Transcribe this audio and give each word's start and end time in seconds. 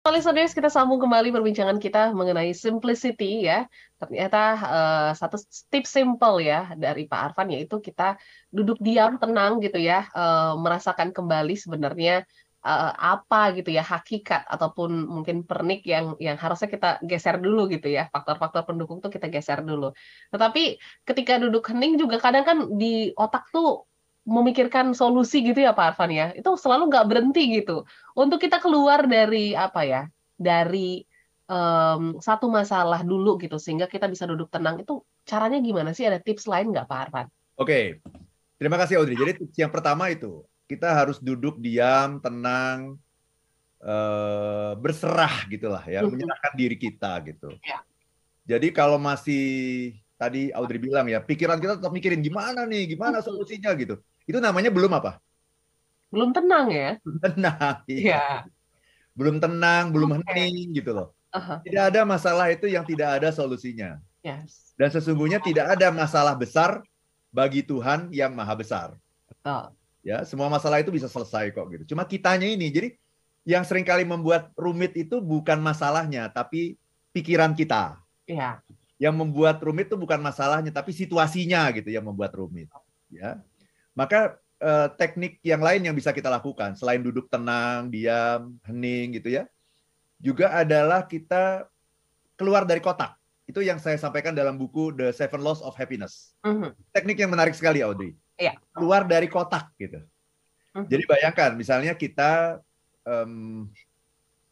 Listeners, 0.00 0.56
kita 0.56 0.72
sambung 0.72 0.96
kembali 0.96 1.28
perbincangan 1.28 1.76
kita 1.76 2.16
mengenai 2.16 2.56
simplicity 2.56 3.44
ya. 3.44 3.68
Ternyata 4.00 4.40
uh, 4.56 5.10
satu 5.12 5.36
tips 5.68 5.92
simple 5.92 6.40
ya 6.40 6.72
dari 6.72 7.04
Pak 7.04 7.20
Arfan 7.20 7.52
yaitu 7.52 7.84
kita 7.84 8.16
duduk 8.48 8.80
diam, 8.80 9.20
tenang 9.20 9.60
gitu 9.60 9.76
ya, 9.76 10.08
uh, 10.16 10.56
merasakan 10.56 11.12
kembali 11.12 11.52
sebenarnya 11.52 12.24
uh, 12.64 12.92
apa 12.96 13.52
gitu 13.60 13.76
ya 13.76 13.84
hakikat 13.84 14.48
ataupun 14.48 15.04
mungkin 15.04 15.44
pernik 15.44 15.84
yang 15.84 16.16
yang 16.16 16.40
harusnya 16.40 16.72
kita 16.72 16.88
geser 17.04 17.36
dulu 17.36 17.68
gitu 17.68 17.92
ya 17.92 18.08
faktor-faktor 18.08 18.64
pendukung 18.64 19.04
tuh 19.04 19.12
kita 19.12 19.28
geser 19.28 19.60
dulu. 19.60 19.92
Tetapi 20.32 20.80
ketika 21.04 21.36
duduk 21.36 21.68
hening 21.68 22.00
juga 22.00 22.16
kadang 22.16 22.48
kan 22.48 22.58
di 22.72 23.12
otak 23.16 23.52
tuh 23.52 23.84
memikirkan 24.30 24.94
solusi 24.94 25.42
gitu 25.42 25.58
ya 25.58 25.74
Pak 25.74 25.94
Arfan 25.94 26.14
ya 26.14 26.30
itu 26.38 26.46
selalu 26.54 26.86
nggak 26.86 27.06
berhenti 27.10 27.42
gitu 27.50 27.82
untuk 28.14 28.38
kita 28.38 28.62
keluar 28.62 29.02
dari 29.10 29.58
apa 29.58 29.82
ya 29.82 30.02
dari 30.38 31.02
um, 31.50 32.22
satu 32.22 32.46
masalah 32.46 33.02
dulu 33.02 33.42
gitu 33.42 33.58
sehingga 33.58 33.90
kita 33.90 34.06
bisa 34.06 34.30
duduk 34.30 34.46
tenang 34.54 34.78
itu 34.78 35.02
caranya 35.26 35.58
gimana 35.58 35.90
sih 35.90 36.06
ada 36.06 36.22
tips 36.22 36.46
lain 36.46 36.70
nggak 36.70 36.86
Pak 36.86 36.98
Arfan? 37.10 37.26
Oke 37.58 37.98
terima 38.54 38.78
kasih 38.78 39.02
Audrey 39.02 39.18
jadi 39.18 39.34
tips 39.34 39.56
yang 39.58 39.74
pertama 39.74 40.06
itu 40.14 40.46
kita 40.70 40.94
harus 40.94 41.18
duduk 41.18 41.58
diam 41.58 42.22
tenang 42.22 42.94
uh, 43.82 44.72
berserah 44.78 45.50
gitulah 45.50 45.82
ya 45.90 46.06
menyerahkan 46.06 46.54
diri 46.54 46.78
kita 46.78 47.18
gitu. 47.26 47.50
Ya. 47.66 47.82
Jadi 48.46 48.74
kalau 48.74 48.98
masih 48.98 49.94
tadi 50.20 50.52
Audrey 50.52 50.76
bilang 50.76 51.08
ya, 51.08 51.22
pikiran 51.22 51.56
kita 51.62 51.80
tetap 51.80 51.92
mikirin 51.94 52.20
gimana 52.20 52.66
nih, 52.66 52.92
gimana 52.92 53.24
solusinya 53.24 53.72
gitu. 53.78 53.96
Itu 54.30 54.38
namanya 54.38 54.70
belum 54.70 54.94
apa? 54.94 55.18
Belum 56.06 56.30
tenang 56.30 56.70
ya? 56.70 56.90
Belum 57.02 57.18
tenang. 57.18 57.74
Iya. 57.90 58.46
Belum 59.18 59.36
tenang, 59.42 59.90
belum 59.90 60.22
okay. 60.22 60.22
hening 60.30 60.70
gitu 60.78 60.94
loh. 60.94 61.10
Uh-huh. 61.34 61.58
Tidak 61.66 61.82
ada 61.90 62.06
masalah 62.06 62.46
itu 62.54 62.70
yang 62.70 62.86
tidak 62.86 63.18
ada 63.18 63.34
solusinya. 63.34 63.98
Yes. 64.22 64.74
Dan 64.78 64.94
sesungguhnya 64.94 65.42
tidak 65.42 65.74
ada 65.74 65.90
masalah 65.90 66.38
besar 66.38 66.78
bagi 67.34 67.66
Tuhan 67.66 68.14
yang 68.14 68.30
maha 68.30 68.54
besar. 68.54 68.94
Betul. 69.26 69.74
Ya, 70.06 70.22
semua 70.22 70.46
masalah 70.46 70.78
itu 70.78 70.94
bisa 70.94 71.10
selesai 71.10 71.50
kok 71.50 71.66
gitu. 71.74 71.92
Cuma 71.92 72.06
kitanya 72.06 72.46
ini, 72.46 72.70
jadi 72.72 72.88
yang 73.44 73.66
sering 73.66 73.84
kali 73.84 74.06
membuat 74.06 74.54
rumit 74.56 74.94
itu 74.96 75.20
bukan 75.20 75.60
masalahnya, 75.60 76.30
tapi 76.32 76.78
pikiran 77.12 77.52
kita. 77.52 78.00
Iya 78.24 78.62
yang 79.00 79.16
membuat 79.16 79.56
rumit 79.64 79.88
itu 79.88 79.96
bukan 79.96 80.20
masalahnya 80.20 80.68
tapi 80.68 80.92
situasinya 80.92 81.72
gitu 81.72 81.88
yang 81.88 82.04
membuat 82.04 82.36
rumit 82.36 82.68
ya 83.08 83.40
maka 83.96 84.38
eh, 84.60 84.88
teknik 84.96 85.38
yang 85.42 85.60
lain 85.60 85.86
yang 85.86 85.96
bisa 85.96 86.10
kita 86.10 86.30
lakukan 86.30 86.74
selain 86.78 87.02
duduk 87.02 87.26
tenang 87.30 87.90
diam 87.90 88.56
hening 88.66 89.18
gitu 89.18 89.40
ya 89.40 89.44
juga 90.20 90.52
adalah 90.52 91.04
kita 91.08 91.66
keluar 92.36 92.68
dari 92.68 92.80
kotak 92.80 93.16
itu 93.48 93.66
yang 93.66 93.82
saya 93.82 93.98
sampaikan 93.98 94.30
dalam 94.30 94.54
buku 94.54 94.94
The 94.94 95.10
Seven 95.10 95.42
Laws 95.42 95.64
of 95.64 95.74
Happiness 95.74 96.36
uh-huh. 96.46 96.70
teknik 96.94 97.18
yang 97.18 97.32
menarik 97.32 97.56
sekali 97.56 97.82
Audrey 97.82 98.14
yeah. 98.38 98.54
keluar 98.72 99.04
dari 99.08 99.26
kotak 99.26 99.72
gitu 99.80 99.98
uh-huh. 99.98 100.86
jadi 100.86 101.02
bayangkan 101.08 101.56
misalnya 101.58 101.96
kita 101.98 102.62
um, 103.02 103.66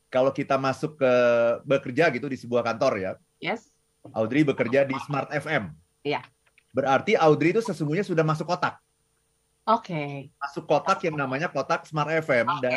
kalau 0.09 0.33
kita 0.33 0.57
masuk 0.57 0.97
ke 0.99 1.15
bekerja 1.69 2.09
gitu 2.11 2.27
di 2.27 2.37
sebuah 2.41 2.65
kantor 2.65 2.93
ya 2.99 3.13
yes 3.39 3.71
Audrey 4.15 4.47
bekerja 4.47 4.87
di 4.89 4.97
Smart 5.05 5.29
FM. 5.33 5.73
Iya. 6.07 6.25
Berarti 6.73 7.19
Audrey 7.19 7.53
itu 7.53 7.61
sesungguhnya 7.65 8.05
sudah 8.07 8.25
masuk 8.25 8.49
kotak. 8.49 8.79
Oke. 9.69 9.93
Okay. 9.93 10.13
Masuk 10.41 10.65
kotak 10.65 11.05
yang 11.05 11.17
namanya 11.21 11.53
kotak 11.53 11.85
Smart 11.85 12.09
FM 12.09 12.49
okay. 12.49 12.63
dan 12.65 12.75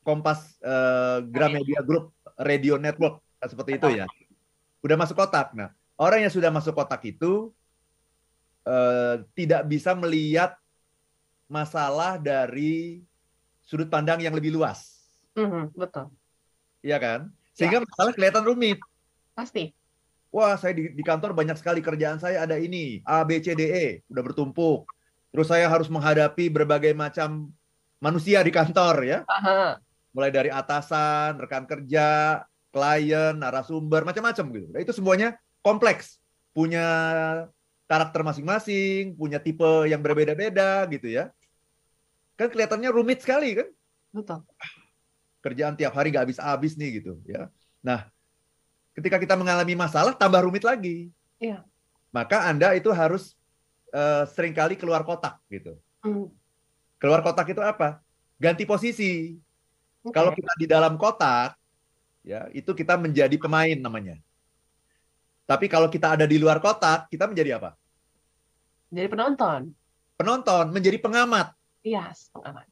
Kompas 0.00 0.56
uh, 0.64 1.20
Gramedia. 1.28 1.84
Group 1.84 2.16
Radio 2.40 2.80
Network 2.80 3.20
seperti 3.44 3.76
itu 3.76 3.88
ya. 4.00 4.08
Udah 4.80 4.96
masuk 4.96 5.14
kotak. 5.14 5.52
Nah, 5.52 5.70
orang 6.00 6.24
yang 6.24 6.32
sudah 6.32 6.48
masuk 6.48 6.72
kotak 6.72 7.04
itu 7.04 7.52
uh, 8.64 9.20
tidak 9.36 9.68
bisa 9.68 9.92
melihat 9.92 10.56
masalah 11.46 12.16
dari 12.16 13.04
sudut 13.62 13.92
pandang 13.92 14.24
yang 14.24 14.32
lebih 14.32 14.56
luas. 14.56 15.04
Mm 15.36 15.46
-hmm, 15.46 15.64
betul. 15.76 16.08
Iya 16.80 16.96
kan? 16.98 17.20
Sehingga 17.52 17.78
ya. 17.78 17.86
masalah 17.86 18.12
kelihatan 18.16 18.42
rumit. 18.48 18.80
Pasti 19.36 19.76
wah 20.32 20.56
saya 20.56 20.72
di, 20.72 20.88
di 20.96 21.04
kantor 21.04 21.36
banyak 21.36 21.60
sekali 21.60 21.84
kerjaan 21.84 22.16
saya 22.16 22.42
ada 22.48 22.56
ini 22.56 23.04
A 23.04 23.22
B 23.22 23.38
C 23.38 23.52
D 23.52 23.62
E 23.68 23.86
udah 24.08 24.22
bertumpuk 24.24 24.88
terus 25.32 25.48
saya 25.48 25.66
harus 25.66 25.88
menghadapi 25.88 26.52
berbagai 26.52 26.92
macam 26.92 27.50
manusia 27.98 28.44
di 28.44 28.52
kantor 28.52 28.96
ya. 29.02 29.18
Aha. 29.26 29.80
mulai 30.12 30.28
dari 30.28 30.52
atasan 30.52 31.40
rekan 31.40 31.64
kerja 31.64 32.44
klien 32.68 33.32
narasumber 33.32 34.04
macam-macam 34.04 34.44
gitu. 34.52 34.68
Nah, 34.68 34.80
itu 34.84 34.92
semuanya 34.92 35.40
kompleks. 35.64 36.20
Punya 36.52 36.84
karakter 37.92 38.24
masing-masing 38.24 39.12
punya 39.20 39.36
tipe 39.36 39.84
yang 39.84 40.00
berbeda-beda 40.00 40.88
gitu 40.88 41.12
ya. 41.12 41.28
Kan 42.40 42.48
kelihatannya 42.48 42.88
rumit 42.88 43.20
sekali 43.20 43.52
kan? 43.52 43.68
Betul. 44.12 44.40
Kerjaan 45.44 45.76
tiap 45.76 45.92
hari 45.92 46.08
nggak 46.08 46.24
habis-habis 46.28 46.80
nih 46.80 47.04
gitu 47.04 47.20
ya. 47.28 47.52
Nah 47.84 48.08
ketika 48.96 49.20
kita 49.20 49.36
mengalami 49.36 49.76
masalah 49.76 50.16
tambah 50.16 50.40
rumit 50.40 50.64
lagi. 50.64 51.12
Iya. 51.36 51.64
Maka 52.12 52.48
Anda 52.48 52.72
itu 52.76 52.88
harus 52.92 53.36
uh, 53.92 54.24
sering 54.32 54.56
kali 54.56 54.74
keluar 54.74 55.04
kotak 55.04 55.38
gitu. 55.52 55.76
Mm. 56.02 56.32
Keluar 56.98 57.20
kotak 57.22 57.46
itu 57.52 57.60
apa? 57.62 58.00
Ganti 58.40 58.66
posisi. 58.66 59.36
Okay. 60.02 60.10
Kalau 60.10 60.34
kita 60.34 60.52
di 60.58 60.66
dalam 60.66 60.98
kotak, 60.98 61.54
ya 62.26 62.50
itu 62.50 62.74
kita 62.74 62.98
menjadi 62.98 63.36
pemain 63.38 63.78
namanya. 63.78 64.18
Tapi 65.46 65.70
kalau 65.70 65.86
kita 65.86 66.18
ada 66.18 66.26
di 66.26 66.40
luar 66.40 66.58
kotak, 66.58 67.06
kita 67.12 67.30
menjadi 67.30 67.60
apa? 67.60 67.78
Jadi 68.90 69.08
penonton. 69.08 69.60
Penonton, 70.18 70.64
menjadi 70.70 70.98
pengamat. 70.98 71.54
Iya, 71.82 72.10
yes, 72.10 72.30
pengamat. 72.30 72.66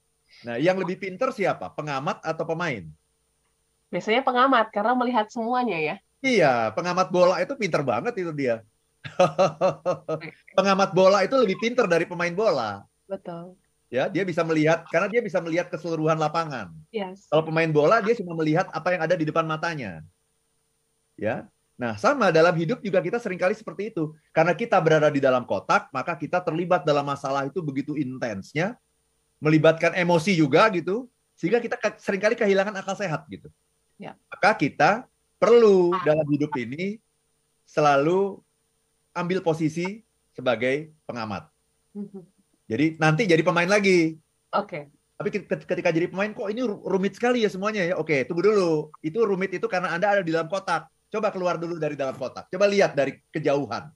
Nah, 0.46 0.56
yang 0.56 0.78
lebih 0.78 0.96
pinter 0.96 1.34
siapa? 1.34 1.66
Pengamat 1.74 2.22
atau 2.22 2.46
pemain? 2.46 2.86
Biasanya 3.90 4.22
pengamat 4.22 4.70
karena 4.70 4.94
melihat 4.94 5.26
semuanya 5.28 5.78
ya. 5.82 5.96
Iya, 6.22 6.70
pengamat 6.76 7.10
bola 7.10 7.42
itu 7.42 7.56
pinter 7.58 7.82
banget 7.82 8.14
itu 8.22 8.30
dia. 8.30 8.62
pengamat 10.56 10.90
bola 10.92 11.24
itu 11.24 11.36
lebih 11.40 11.56
pinter 11.60 11.88
dari 11.88 12.04
pemain 12.04 12.32
bola. 12.32 12.84
Betul. 13.08 13.56
Ya, 13.90 14.06
dia 14.06 14.22
bisa 14.22 14.46
melihat 14.46 14.86
karena 14.86 15.10
dia 15.10 15.18
bisa 15.18 15.42
melihat 15.42 15.66
keseluruhan 15.66 16.14
lapangan. 16.14 16.70
Yes. 16.94 17.26
Kalau 17.26 17.42
pemain 17.42 17.66
bola 17.66 17.98
dia 17.98 18.14
cuma 18.14 18.38
melihat 18.38 18.70
apa 18.70 18.94
yang 18.94 19.02
ada 19.02 19.18
di 19.18 19.26
depan 19.26 19.42
matanya. 19.42 20.06
Ya. 21.18 21.50
Nah, 21.74 21.96
sama 21.96 22.28
dalam 22.28 22.52
hidup 22.54 22.84
juga 22.84 23.00
kita 23.00 23.16
sering 23.18 23.40
kali 23.40 23.56
seperti 23.56 23.90
itu. 23.90 24.12
Karena 24.36 24.52
kita 24.52 24.76
berada 24.78 25.08
di 25.08 25.18
dalam 25.18 25.48
kotak, 25.48 25.88
maka 25.90 26.12
kita 26.14 26.38
terlibat 26.44 26.84
dalam 26.84 27.02
masalah 27.02 27.48
itu 27.48 27.64
begitu 27.64 27.96
intensnya, 27.96 28.76
melibatkan 29.40 29.96
emosi 29.96 30.36
juga 30.36 30.68
gitu, 30.76 31.08
sehingga 31.40 31.56
kita 31.56 31.80
sering 31.96 32.20
kali 32.20 32.36
kehilangan 32.36 32.76
akal 32.76 32.94
sehat 32.94 33.24
gitu. 33.32 33.48
Ya. 33.96 34.12
Maka 34.28 34.54
kita 34.60 35.08
perlu 35.40 35.96
dalam 36.04 36.28
hidup 36.28 36.52
ini 36.60 37.00
selalu 37.64 38.44
ambil 39.14 39.42
posisi 39.42 40.02
sebagai 40.34 40.94
pengamat. 41.04 41.50
Jadi 42.70 42.96
nanti 43.02 43.26
jadi 43.26 43.42
pemain 43.42 43.66
lagi. 43.66 44.16
Oke. 44.54 44.66
Okay. 44.66 44.82
Tapi 45.20 45.28
ketika 45.44 45.92
jadi 45.92 46.08
pemain 46.08 46.32
kok 46.32 46.48
ini 46.48 46.64
rumit 46.64 47.12
sekali 47.12 47.44
ya 47.44 47.50
semuanya 47.52 47.84
ya. 47.84 47.94
Oke, 48.00 48.24
tunggu 48.24 48.40
dulu. 48.40 48.88
Itu 49.04 49.26
rumit 49.28 49.52
itu 49.52 49.68
karena 49.68 49.92
Anda 49.92 50.16
ada 50.16 50.22
di 50.24 50.32
dalam 50.32 50.48
kotak. 50.48 50.88
Coba 51.12 51.28
keluar 51.28 51.60
dulu 51.60 51.76
dari 51.76 51.92
dalam 51.92 52.16
kotak. 52.16 52.48
Coba 52.48 52.64
lihat 52.70 52.96
dari 52.96 53.20
kejauhan. 53.28 53.92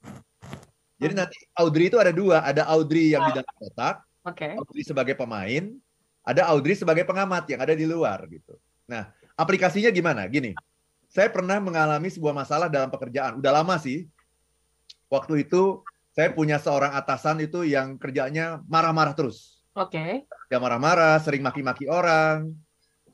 Jadi 0.95 1.13
nanti 1.15 1.35
Audrey 1.59 1.91
itu 1.91 1.99
ada 1.99 2.11
dua, 2.15 2.39
ada 2.39 2.63
Audrey 2.71 3.11
yang 3.11 3.27
di 3.27 3.35
dalam 3.35 3.55
kotak, 3.59 3.99
okay. 4.23 4.55
Audrey 4.55 4.83
sebagai 4.83 5.11
pemain, 5.11 5.75
ada 6.23 6.47
Audrey 6.47 6.71
sebagai 6.71 7.03
pengamat 7.03 7.43
yang 7.51 7.59
ada 7.59 7.75
di 7.75 7.83
luar 7.83 8.23
gitu. 8.31 8.55
Nah, 8.87 9.11
aplikasinya 9.35 9.91
gimana? 9.91 10.23
Gini, 10.31 10.55
saya 11.11 11.27
pernah 11.27 11.59
mengalami 11.59 12.07
sebuah 12.07 12.31
masalah 12.31 12.71
dalam 12.71 12.87
pekerjaan. 12.87 13.43
Udah 13.43 13.51
lama 13.51 13.75
sih. 13.75 14.07
Waktu 15.09 15.47
itu 15.47 15.85
saya 16.15 16.31
punya 16.31 16.57
seorang 16.57 16.95
atasan 16.95 17.43
itu 17.43 17.67
yang 17.67 17.99
kerjanya 17.99 18.63
marah-marah 18.71 19.11
terus. 19.11 19.59
Oke. 19.75 19.99
Okay. 19.99 20.11
Dia 20.47 20.59
marah-marah, 20.63 21.19
sering 21.19 21.43
maki-maki 21.43 21.91
orang. 21.91 22.55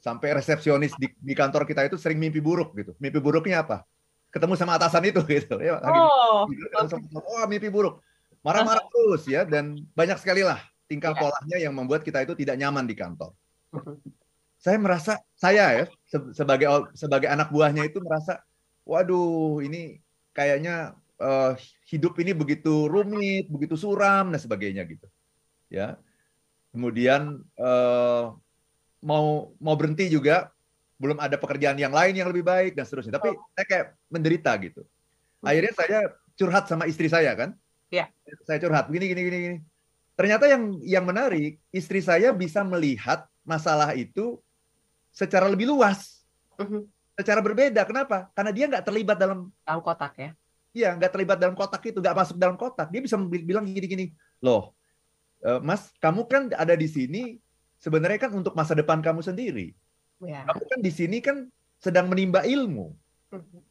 Sampai 0.01 0.33
resepsionis 0.33 0.93
di, 0.97 1.13
di 1.13 1.33
kantor 1.37 1.65
kita 1.65 1.85
itu 1.85 1.97
sering 1.97 2.17
mimpi 2.17 2.41
buruk 2.41 2.73
gitu. 2.77 2.93
Mimpi 2.97 3.21
buruknya 3.21 3.65
apa? 3.65 3.85
Ketemu 4.33 4.53
sama 4.57 4.77
atasan 4.77 5.05
itu 5.09 5.21
gitu. 5.29 5.57
Ya, 5.61 5.81
oh. 5.81 6.45
oh, 6.45 7.45
mimpi 7.49 7.69
buruk. 7.69 8.01
Marah-marah 8.41 8.81
terus 8.89 9.29
ya 9.29 9.45
dan 9.45 9.77
banyak 9.93 10.17
sekali 10.17 10.41
lah 10.41 10.57
tingkah 10.91 11.15
yeah. 11.15 11.21
polanya 11.23 11.57
yang 11.63 11.71
membuat 11.71 12.03
kita 12.03 12.19
itu 12.27 12.35
tidak 12.35 12.59
nyaman 12.59 12.83
di 12.83 12.99
kantor. 12.99 13.31
saya 14.61 14.77
merasa 14.77 15.17
saya 15.33 15.65
ya 15.73 15.85
sebagai 16.35 16.67
sebagai 16.93 17.31
anak 17.31 17.49
buahnya 17.49 17.87
itu 17.87 17.97
merasa 18.03 18.43
waduh 18.85 19.57
ini 19.63 19.97
kayaknya 20.37 20.93
uh, 21.21 21.53
hidup 21.85 22.17
ini 22.17 22.33
begitu 22.33 22.89
rumit, 22.89 23.45
begitu 23.47 23.77
suram 23.77 24.33
dan 24.33 24.41
sebagainya 24.41 24.81
gitu. 24.89 25.05
Ya. 25.69 26.01
Kemudian 26.73 27.45
uh, 27.61 28.33
mau 29.05 29.53
mau 29.61 29.75
berhenti 29.77 30.09
juga 30.09 30.49
belum 31.01 31.17
ada 31.17 31.37
pekerjaan 31.37 31.77
yang 31.77 31.93
lain 31.93 32.13
yang 32.13 32.29
lebih 32.29 32.45
baik 32.45 32.73
dan 32.73 32.85
seterusnya. 32.85 33.21
Tapi 33.21 33.33
oh. 33.33 33.41
saya 33.53 33.65
kayak 33.65 33.85
menderita 34.09 34.51
gitu. 34.61 34.81
Hmm. 34.81 35.49
Akhirnya 35.49 35.73
saya 35.77 35.99
curhat 36.37 36.65
sama 36.65 36.85
istri 36.89 37.07
saya 37.09 37.33
kan. 37.37 37.53
Iya. 37.93 38.09
Saya 38.47 38.57
curhat 38.61 38.89
begini 38.89 39.05
gini 39.11 39.21
gini 39.27 39.37
gini. 39.37 39.57
Ternyata 40.15 40.45
yang 40.45 40.77
yang 40.85 41.05
menarik, 41.07 41.57
istri 41.73 41.99
saya 41.99 42.29
bisa 42.31 42.61
melihat 42.61 43.25
masalah 43.41 43.97
itu 43.97 44.37
secara 45.09 45.49
lebih 45.49 45.67
luas. 45.73 46.23
Uh-huh. 46.61 46.85
Secara 47.17 47.41
berbeda. 47.43 47.83
Kenapa? 47.83 48.29
Karena 48.37 48.51
dia 48.53 48.65
nggak 48.69 48.85
terlibat 48.85 49.17
dalam 49.17 49.49
dalam 49.65 49.81
kotak 49.81 50.13
ya. 50.15 50.31
Iya, 50.71 50.95
nggak 50.95 51.11
terlibat 51.11 51.37
dalam 51.37 51.55
kotak 51.55 51.83
itu, 51.83 51.99
nggak 51.99 52.15
masuk 52.15 52.35
dalam 52.39 52.55
kotak. 52.55 52.87
Dia 52.89 53.03
bisa 53.03 53.19
bilang 53.19 53.67
gini-gini, 53.67 54.15
loh, 54.39 54.71
eh, 55.43 55.59
Mas, 55.59 55.91
kamu 55.99 56.23
kan 56.31 56.47
ada 56.55 56.73
di 56.79 56.87
sini 56.87 57.21
sebenarnya 57.81 58.29
kan 58.29 58.31
untuk 58.31 58.55
masa 58.55 58.77
depan 58.77 59.03
kamu 59.03 59.19
sendiri. 59.25 59.75
Ya. 60.21 60.45
Kamu 60.47 60.63
kan 60.69 60.79
di 60.79 60.91
sini 60.93 61.17
kan 61.19 61.49
sedang 61.81 62.07
menimba 62.07 62.45
ilmu. 62.45 62.93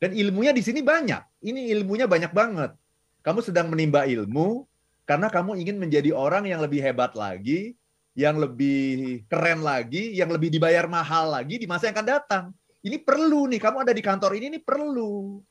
Dan 0.01 0.17
ilmunya 0.17 0.57
di 0.57 0.65
sini 0.65 0.81
banyak. 0.81 1.45
Ini 1.45 1.71
ilmunya 1.77 2.09
banyak 2.09 2.33
banget. 2.33 2.73
Kamu 3.21 3.45
sedang 3.45 3.69
menimba 3.69 4.09
ilmu 4.09 4.65
karena 5.05 5.29
kamu 5.29 5.61
ingin 5.61 5.77
menjadi 5.77 6.17
orang 6.17 6.49
yang 6.49 6.65
lebih 6.65 6.81
hebat 6.81 7.13
lagi, 7.13 7.77
yang 8.17 8.41
lebih 8.41 9.23
keren 9.29 9.61
lagi, 9.61 10.17
yang 10.17 10.33
lebih 10.33 10.49
dibayar 10.49 10.89
mahal 10.89 11.37
lagi 11.37 11.61
di 11.61 11.69
masa 11.69 11.93
yang 11.93 11.97
akan 12.01 12.09
datang. 12.09 12.45
Ini 12.81 12.97
perlu 13.05 13.45
nih, 13.53 13.61
kamu 13.61 13.85
ada 13.85 13.93
di 13.93 14.01
kantor 14.01 14.33
ini, 14.41 14.57
ini 14.57 14.61
perlu. 14.65 15.45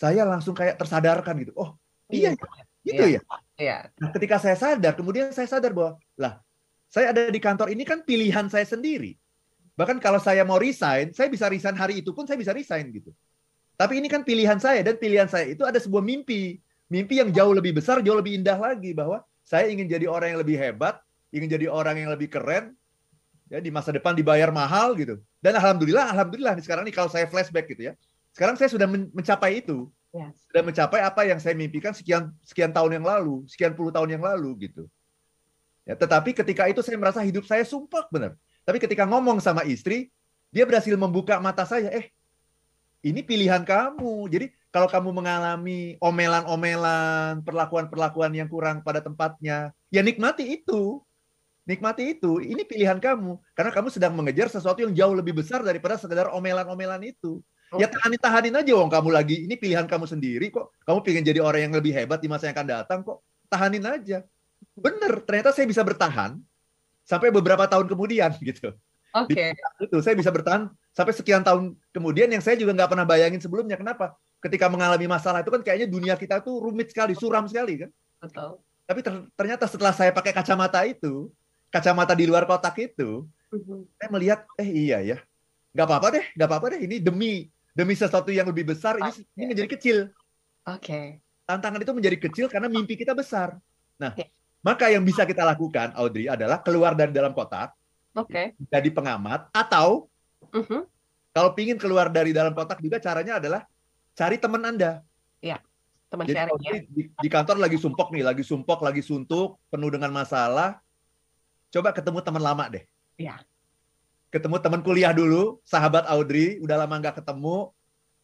Saya 0.00 0.24
langsung 0.24 0.56
kayak 0.56 0.80
tersadarkan 0.80 1.36
gitu. 1.44 1.52
Oh, 1.60 1.76
iya, 2.08 2.32
iya. 2.32 2.64
gitu 2.80 3.04
iya. 3.04 3.20
ya. 3.20 3.22
Iya. 3.60 3.76
Nah, 4.00 4.08
ketika 4.16 4.40
saya 4.40 4.56
sadar, 4.56 4.96
kemudian 4.96 5.28
saya 5.36 5.44
sadar 5.44 5.76
bahwa, 5.76 6.00
lah, 6.16 6.40
saya 6.88 7.12
ada 7.12 7.28
di 7.28 7.36
kantor 7.36 7.68
ini 7.68 7.84
kan 7.84 8.00
pilihan 8.00 8.48
saya 8.48 8.64
sendiri. 8.64 9.20
Bahkan 9.76 10.00
kalau 10.00 10.16
saya 10.16 10.40
mau 10.48 10.56
resign, 10.56 11.12
saya 11.12 11.28
bisa 11.28 11.52
resign 11.52 11.76
hari 11.76 12.00
itu 12.00 12.16
pun 12.16 12.24
saya 12.24 12.40
bisa 12.40 12.56
resign 12.56 12.88
gitu. 12.96 13.12
Tapi 13.76 14.00
ini 14.00 14.08
kan 14.08 14.24
pilihan 14.24 14.56
saya 14.56 14.80
dan 14.80 14.96
pilihan 14.96 15.28
saya 15.28 15.52
itu 15.52 15.68
ada 15.68 15.76
sebuah 15.76 16.00
mimpi. 16.00 16.56
Mimpi 16.88 17.20
yang 17.20 17.30
jauh 17.30 17.52
lebih 17.52 17.76
besar, 17.76 18.00
jauh 18.00 18.16
lebih 18.16 18.40
indah 18.40 18.56
lagi 18.56 18.96
bahwa 18.96 19.22
saya 19.44 19.68
ingin 19.68 19.86
jadi 19.86 20.08
orang 20.10 20.34
yang 20.34 20.40
lebih 20.42 20.56
hebat, 20.58 20.98
ingin 21.30 21.48
jadi 21.48 21.70
orang 21.70 21.96
yang 22.00 22.10
lebih 22.10 22.32
keren, 22.32 22.74
ya 23.46 23.62
di 23.62 23.70
masa 23.70 23.94
depan 23.94 24.16
dibayar 24.16 24.50
mahal 24.50 24.98
gitu. 24.98 25.22
Dan 25.38 25.54
alhamdulillah, 25.56 26.12
alhamdulillah 26.12 26.58
sekarang 26.60 26.84
ini 26.88 26.92
kalau 26.92 27.08
saya 27.08 27.30
flashback 27.30 27.70
gitu 27.70 27.88
ya, 27.88 27.94
sekarang 28.32 28.54
saya 28.54 28.70
sudah 28.70 28.86
mencapai 28.88 29.62
itu, 29.62 29.90
yes. 30.14 30.34
sudah 30.50 30.62
mencapai 30.62 31.00
apa 31.02 31.22
yang 31.26 31.38
saya 31.42 31.54
mimpikan 31.58 31.90
sekian 31.90 32.30
sekian 32.46 32.70
tahun 32.70 33.02
yang 33.02 33.06
lalu, 33.06 33.44
sekian 33.50 33.74
puluh 33.74 33.90
tahun 33.90 34.18
yang 34.18 34.22
lalu 34.22 34.70
gitu. 34.70 34.86
Ya, 35.88 35.98
tetapi 35.98 36.36
ketika 36.36 36.70
itu 36.70 36.84
saya 36.84 36.94
merasa 37.00 37.18
hidup 37.24 37.42
saya 37.48 37.66
sumpah 37.66 38.06
benar. 38.12 38.38
Tapi 38.62 38.78
ketika 38.78 39.08
ngomong 39.08 39.42
sama 39.42 39.66
istri, 39.66 40.12
dia 40.54 40.62
berhasil 40.62 40.94
membuka 40.94 41.40
mata 41.42 41.66
saya. 41.66 41.90
Eh, 41.90 42.12
ini 43.02 43.24
pilihan 43.24 43.64
kamu. 43.64 44.28
Jadi 44.30 44.46
kalau 44.70 44.86
kamu 44.86 45.10
mengalami 45.10 45.98
omelan-omelan, 45.98 47.42
perlakuan-perlakuan 47.42 48.30
yang 48.36 48.46
kurang 48.46 48.84
pada 48.86 49.02
tempatnya, 49.02 49.74
ya 49.90 50.00
nikmati 50.04 50.62
itu. 50.62 51.02
Nikmati 51.66 52.18
itu. 52.18 52.38
Ini 52.38 52.62
pilihan 52.66 52.98
kamu. 53.02 53.40
Karena 53.54 53.70
kamu 53.74 53.88
sedang 53.90 54.14
mengejar 54.14 54.46
sesuatu 54.52 54.82
yang 54.82 54.94
jauh 54.94 55.14
lebih 55.16 55.34
besar 55.38 55.62
daripada 55.62 55.98
sekedar 55.98 56.30
omelan-omelan 56.30 57.02
itu. 57.02 57.42
Ya 57.78 57.86
tahanin-tahanin 57.86 58.54
aja 58.58 58.72
wong 58.74 58.90
kamu 58.90 59.08
lagi. 59.14 59.46
Ini 59.46 59.54
pilihan 59.54 59.86
kamu 59.86 60.10
sendiri 60.10 60.50
kok. 60.50 60.74
Kamu 60.82 61.06
pengen 61.06 61.22
jadi 61.22 61.38
orang 61.38 61.70
yang 61.70 61.74
lebih 61.78 61.94
hebat 61.94 62.18
di 62.18 62.26
masa 62.26 62.50
yang 62.50 62.58
akan 62.58 62.66
datang 62.66 62.98
kok. 63.06 63.22
Tahanin 63.46 63.86
aja 63.86 64.26
bener 64.76 65.24
ternyata 65.24 65.50
saya 65.56 65.64
bisa 65.64 65.80
bertahan 65.80 66.36
sampai 67.04 67.32
beberapa 67.32 67.64
tahun 67.66 67.88
kemudian 67.88 68.32
gitu. 68.48 68.72
Oke. 69.10 69.54
Okay. 69.54 69.82
Itu 69.82 69.98
saya 70.02 70.14
bisa 70.14 70.30
bertahan 70.30 70.70
sampai 70.94 71.14
sekian 71.14 71.42
tahun 71.42 71.74
kemudian 71.90 72.30
yang 72.30 72.42
saya 72.42 72.54
juga 72.54 72.74
nggak 72.74 72.90
pernah 72.90 73.06
bayangin 73.06 73.42
sebelumnya. 73.42 73.74
Kenapa? 73.74 74.14
Ketika 74.40 74.70
mengalami 74.70 75.04
masalah 75.10 75.42
itu 75.44 75.50
kan 75.52 75.60
kayaknya 75.60 75.88
dunia 75.90 76.14
kita 76.14 76.40
tuh 76.40 76.62
rumit 76.62 76.94
sekali, 76.94 77.12
suram 77.18 77.44
sekali 77.50 77.86
kan. 77.86 77.90
Betul. 78.22 78.62
Tapi 78.86 79.00
ter 79.04 79.14
ternyata 79.36 79.64
setelah 79.68 79.92
saya 79.92 80.10
pakai 80.14 80.32
kacamata 80.32 80.80
itu, 80.86 81.28
kacamata 81.68 82.16
di 82.16 82.24
luar 82.24 82.48
kotak 82.48 82.74
itu, 82.80 83.28
uh-huh. 83.52 83.84
saya 84.00 84.08
melihat, 84.08 84.40
eh 84.56 84.66
iya 84.66 84.98
ya, 85.04 85.18
nggak 85.76 85.86
apa-apa 85.86 86.08
deh, 86.16 86.24
nggak 86.34 86.48
apa-apa 86.48 86.66
deh. 86.74 86.80
Ini 86.88 86.96
demi 87.04 87.52
demi 87.80 87.96
sesuatu 87.96 88.28
yang 88.28 88.44
lebih 88.44 88.68
besar, 88.68 89.00
ini 89.00 89.08
okay. 89.08 89.24
ini 89.40 89.44
menjadi 89.56 89.68
kecil. 89.72 89.98
Oke. 90.68 90.84
Okay. 90.84 91.06
Tantangan 91.48 91.80
itu 91.80 91.92
menjadi 91.96 92.18
kecil 92.20 92.46
karena 92.52 92.68
mimpi 92.68 93.00
kita 93.00 93.16
besar. 93.16 93.56
Nah, 93.96 94.12
okay. 94.12 94.28
Maka 94.60 94.92
yang 94.92 95.00
bisa 95.00 95.24
kita 95.24 95.40
lakukan, 95.40 95.96
Audrey, 95.96 96.28
adalah 96.28 96.60
keluar 96.60 96.92
dari 96.92 97.16
dalam 97.16 97.32
kotak, 97.32 97.72
okay. 98.12 98.52
jadi 98.68 98.92
pengamat, 98.92 99.48
atau 99.56 100.12
uh 100.52 100.60
-huh. 100.60 100.84
kalau 101.32 101.56
ingin 101.56 101.80
keluar 101.80 102.12
dari 102.12 102.36
dalam 102.36 102.52
kotak 102.52 102.76
juga 102.84 103.00
caranya 103.00 103.40
adalah 103.40 103.64
cari 104.12 104.36
teman 104.36 104.60
Anda. 104.60 105.00
Iya, 105.40 105.64
teman 106.12 106.28
jadi, 106.28 106.44
sharing 106.44 106.60
ya. 106.60 106.72
Di, 106.92 107.02
di 107.08 107.28
kantor 107.32 107.56
lagi 107.56 107.80
sumpok 107.80 108.12
nih, 108.12 108.20
lagi 108.20 108.44
sumpok, 108.44 108.84
lagi 108.84 109.00
suntuk, 109.00 109.56
penuh 109.72 109.88
dengan 109.88 110.12
masalah. 110.12 110.76
Coba 111.72 111.96
ketemu 111.96 112.20
teman 112.20 112.44
lama 112.44 112.68
deh. 112.68 112.84
Iya. 113.16 113.40
Ketemu 114.30 114.62
teman 114.62 114.80
kuliah 114.86 115.10
dulu, 115.10 115.58
sahabat 115.66 116.06
Audrey, 116.06 116.62
udah 116.62 116.86
lama 116.86 117.02
nggak 117.02 117.18
ketemu, 117.18 117.74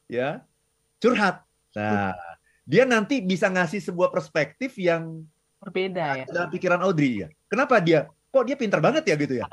ya, 0.06 0.46
curhat. 1.02 1.42
Nah, 1.74 2.14
dia 2.62 2.86
nanti 2.86 3.18
bisa 3.18 3.50
ngasih 3.50 3.82
sebuah 3.82 4.14
perspektif 4.14 4.78
yang 4.78 5.26
berbeda 5.58 6.22
ya. 6.22 6.24
Dalam 6.30 6.48
pikiran 6.54 6.78
Audrey 6.86 7.26
ya. 7.26 7.28
Kenapa 7.50 7.82
dia? 7.82 8.06
Kok 8.30 8.46
dia 8.46 8.54
pinter 8.54 8.78
banget 8.78 9.02
ya 9.02 9.18
gitu 9.18 9.34
ya? 9.42 9.50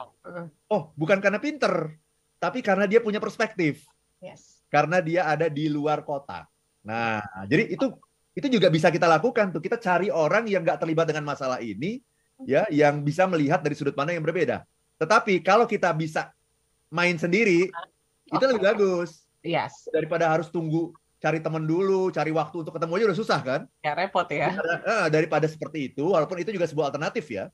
Oh, 0.70 0.94
bukan 0.94 1.18
karena 1.18 1.42
pinter, 1.42 1.98
tapi 2.38 2.62
karena 2.62 2.86
dia 2.86 3.02
punya 3.02 3.18
perspektif. 3.18 3.82
Yes. 4.22 4.62
Karena 4.70 5.02
dia 5.02 5.26
ada 5.26 5.50
di 5.50 5.66
luar 5.66 6.06
kota. 6.06 6.46
Nah, 6.86 7.22
jadi 7.50 7.74
itu 7.74 7.98
itu 8.34 8.48
juga 8.50 8.70
bisa 8.70 8.94
kita 8.94 9.10
lakukan 9.10 9.54
tuh. 9.54 9.62
Kita 9.62 9.82
cari 9.82 10.14
orang 10.14 10.46
yang 10.46 10.62
nggak 10.62 10.78
terlibat 10.78 11.10
dengan 11.10 11.26
masalah 11.26 11.62
ini, 11.66 11.98
ya, 12.46 12.70
yang 12.70 13.02
bisa 13.02 13.26
melihat 13.26 13.62
dari 13.66 13.74
sudut 13.74 13.98
pandang 13.98 14.22
yang 14.22 14.26
berbeda. 14.26 14.66
Tetapi 15.02 15.42
kalau 15.42 15.66
kita 15.66 15.90
bisa 15.98 16.30
main 16.94 17.18
sendiri, 17.18 17.74
itu 18.30 18.44
lebih 18.45 18.62
bagus. 18.62 19.25
Yes. 19.42 19.90
Daripada 19.90 20.30
harus 20.30 20.54
tunggu 20.54 20.94
cari 21.18 21.42
teman 21.42 21.66
dulu, 21.66 22.13
cari 22.13 22.30
waktu 22.30 22.62
untuk 22.62 22.75
ketemu 22.75 22.92
aja 23.00 23.06
udah 23.10 23.19
susah 23.19 23.40
kan? 23.42 23.62
Ya 23.81 23.98
repot 23.98 24.28
ya. 24.30 24.54
Daripada, 24.54 25.10
daripada 25.10 25.48
seperti 25.50 25.90
itu, 25.90 26.13
walaupun 26.13 26.38
itu 26.38 26.54
juga 26.54 26.69
sebuah 26.69 26.94
alternatif 26.94 27.25
ya. 27.31 27.50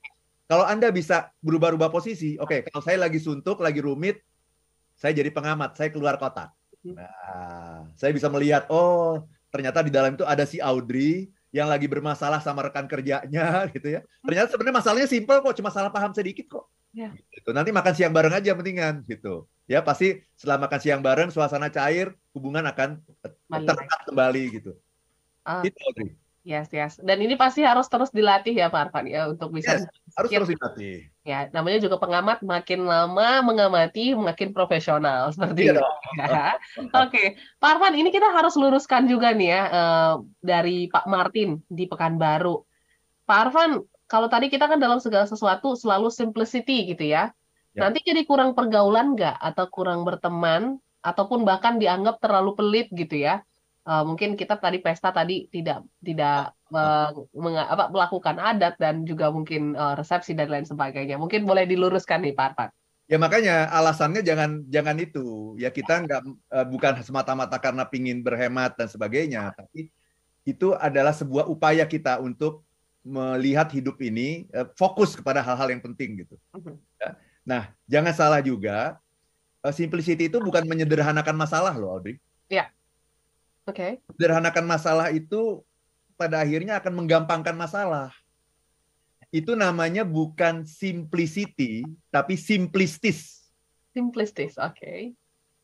Kalau 0.50 0.65
Anda 0.65 0.89
bisa 0.89 1.30
berubah-ubah 1.45 1.94
posisi, 1.94 2.33
oke, 2.41 2.50
okay, 2.50 2.59
kalau 2.65 2.81
saya 2.81 2.97
lagi 2.97 3.21
suntuk, 3.21 3.62
lagi 3.62 3.86
rumit, 3.86 4.18
saya 4.97 5.13
jadi 5.13 5.30
pengamat, 5.30 5.77
saya 5.77 5.94
keluar 5.94 6.18
kota. 6.18 6.50
Hmm. 6.81 6.97
Nah, 6.97 7.85
saya 7.94 8.09
bisa 8.09 8.25
melihat, 8.33 8.66
oh, 8.73 9.21
ternyata 9.54 9.85
di 9.85 9.94
dalam 9.94 10.18
itu 10.18 10.25
ada 10.25 10.49
si 10.49 10.57
Audrey 10.57 11.30
yang 11.54 11.69
lagi 11.69 11.85
bermasalah 11.85 12.42
sama 12.42 12.66
rekan 12.66 12.90
kerjanya 12.90 13.45
gitu 13.78 13.94
ya. 13.94 14.02
Ternyata 14.25 14.57
sebenarnya 14.57 14.78
masalahnya 14.81 15.09
simpel 15.09 15.45
kok, 15.45 15.54
cuma 15.54 15.69
salah 15.69 15.94
paham 15.94 16.09
sedikit 16.18 16.49
kok. 16.49 16.66
Ya. 16.97 17.14
Gitu. 17.14 17.29
Nanti 17.50 17.72
makan 17.72 17.94
siang 17.96 18.14
bareng 18.14 18.36
aja 18.36 18.52
mendingan 18.56 19.08
gitu. 19.08 19.48
Ya 19.69 19.86
pasti 19.86 20.19
setelah 20.34 20.66
makan 20.66 20.80
siang 20.81 21.02
bareng 21.06 21.30
suasana 21.30 21.69
cair, 21.69 22.18
hubungan 22.34 22.66
akan 22.68 23.00
terekat 23.48 24.00
kembali 24.10 24.44
gitu. 24.60 24.72
Uh, 25.46 25.64
itu 25.64 25.78
Audrey. 25.86 26.19
Yes, 26.48 26.72
yes. 26.72 26.98
Dan 27.04 27.19
ini 27.19 27.36
pasti 27.36 27.62
harus 27.68 27.86
terus 27.92 28.10
dilatih 28.16 28.56
ya 28.56 28.72
Pak 28.72 28.90
Arfan 28.90 29.06
ya 29.12 29.28
untuk 29.28 29.52
bisa 29.54 29.76
yes, 29.76 29.84
harus 30.16 30.30
terus 30.31 30.50
dilatih. 30.50 31.06
Ya, 31.28 31.52
namanya 31.52 31.84
juga 31.84 32.00
pengamat 32.00 32.42
makin 32.42 32.88
lama 32.88 33.44
mengamati 33.44 34.16
makin 34.16 34.56
profesional 34.56 35.30
seperti 35.36 35.69
iya 35.69 35.78
itu. 35.78 35.84
Ya. 36.18 36.58
Oke, 36.80 36.90
okay. 37.06 37.28
Pak 37.60 37.78
Arfan, 37.78 37.94
ini 38.00 38.10
kita 38.10 38.31
harus 38.31 38.56
luruskan 38.56 39.06
juga 39.06 39.36
nih 39.36 39.52
ya 39.52 39.62
uh, 39.69 40.14
dari 40.40 40.88
Pak 40.90 41.06
Martin 41.06 41.60
di 41.69 41.86
Pekanbaru. 41.86 42.64
Pak 43.28 43.40
Arfan, 43.46 43.84
kalau 44.09 44.25
tadi 44.25 44.49
kita 44.49 44.66
kan 44.66 44.81
dalam 44.81 44.97
segala 44.97 45.30
sesuatu 45.30 45.78
selalu 45.78 46.09
simplicity 46.09 46.89
gitu 46.89 47.13
ya. 47.13 47.30
ya. 47.78 47.85
Nanti 47.85 48.01
jadi 48.01 48.25
kurang 48.25 48.57
pergaulan 48.57 49.13
nggak 49.13 49.37
atau 49.37 49.69
kurang 49.69 50.01
berteman 50.01 50.81
ataupun 51.06 51.45
bahkan 51.45 51.78
dianggap 51.78 52.18
terlalu 52.18 52.57
pelit 52.57 52.89
gitu 52.89 53.21
ya. 53.21 53.45
Uh, 53.85 54.04
mungkin 54.06 54.33
kita 54.33 54.57
tadi 54.57 54.81
pesta 54.81 55.13
tadi 55.13 55.45
tidak 55.49 55.85
tidak 56.01 56.54
uh, 56.73 57.09
apa, 57.69 57.89
melakukan 57.89 58.37
adat 58.37 58.78
dan 58.81 59.06
juga 59.06 59.30
mungkin 59.30 59.78
uh, 59.78 59.94
resepsi 59.94 60.33
dan 60.33 60.49
lain 60.49 60.66
sebagainya. 60.66 61.21
Mungkin 61.21 61.45
boleh 61.45 61.69
diluruskan 61.69 62.25
nih 62.25 62.33
Pak 62.33 62.45
Arfan. 62.54 62.69
Ya 63.09 63.18
makanya 63.18 63.69
alasannya 63.73 64.21
jangan 64.21 64.69
jangan 64.69 64.97
itu 65.01 65.57
ya 65.57 65.73
kita 65.73 66.06
nggak 66.06 66.21
uh, 66.54 66.66
bukan 66.69 67.01
semata-mata 67.01 67.57
karena 67.57 67.85
pingin 67.85 68.21
berhemat 68.21 68.78
dan 68.78 68.85
sebagainya, 68.85 69.54
tapi 69.54 69.89
itu 70.45 70.78
adalah 70.78 71.13
sebuah 71.13 71.49
upaya 71.49 71.85
kita 71.89 72.21
untuk 72.21 72.66
melihat 73.03 73.71
hidup 73.71 73.97
ini 74.03 74.49
uh, 74.51 74.68
fokus 74.75 75.15
kepada 75.15 75.39
hal-hal 75.39 75.71
yang 75.71 75.81
penting 75.83 76.25
gitu. 76.25 76.35
Mhm. 76.56 76.75
Ya. 76.99 77.09
Nah, 77.47 77.63
jangan 77.89 78.13
salah 78.13 78.41
juga, 78.44 78.99
uh, 79.63 79.73
simplicity 79.73 80.27
itu 80.27 80.37
bukan 80.37 80.68
menyederhanakan 80.68 81.35
masalah 81.35 81.73
loh, 81.75 81.95
Audrey. 81.95 82.19
Iya. 82.51 82.69
Oke. 83.69 84.01
Okay. 84.01 84.15
Sederhanakan 84.18 84.65
masalah 84.65 85.07
itu 85.13 85.63
pada 86.19 86.44
akhirnya 86.44 86.81
akan 86.81 86.94
menggampangkan 86.99 87.56
masalah. 87.56 88.11
Itu 89.29 89.53
namanya 89.53 90.01
bukan 90.01 90.65
simplicity, 90.65 91.85
tapi 92.09 92.33
simplistis. 92.33 93.47
Simplistis, 93.94 94.57
oke. 94.57 94.73
Okay. 94.73 95.13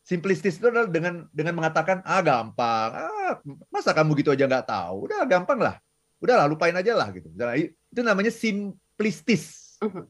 Simplistis 0.05 0.61
itu 0.61 0.69
adalah 0.69 0.85
dengan 0.85 1.25
dengan 1.33 1.57
mengatakan 1.57 2.05
ah 2.05 2.21
gampang, 2.21 2.93
ah 2.93 3.41
masa 3.73 3.89
kamu 3.89 4.21
gitu 4.21 4.37
aja 4.37 4.45
nggak 4.45 4.69
tahu, 4.69 5.09
udah 5.09 5.25
gampang 5.25 5.57
lah, 5.57 5.81
udahlah 6.19 6.47
lupain 6.47 6.75
aja 6.75 6.93
lah 6.95 7.11
gitu. 7.11 7.27
Itu 7.91 8.01
namanya 8.01 8.31
simplistis. 8.31 9.75
Uh 9.79 9.91
-huh. 9.91 10.05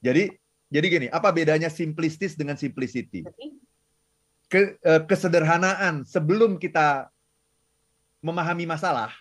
Jadi 0.00 0.32
jadi 0.70 0.86
gini, 0.86 1.06
apa 1.10 1.34
bedanya 1.34 1.66
simplistis 1.66 2.38
dengan 2.38 2.54
simplicity? 2.54 3.26
Ke, 4.50 4.78
eh, 4.82 5.02
kesederhanaan 5.06 6.02
sebelum 6.06 6.58
kita 6.58 7.06
memahami 8.22 8.66
masalah 8.66 9.14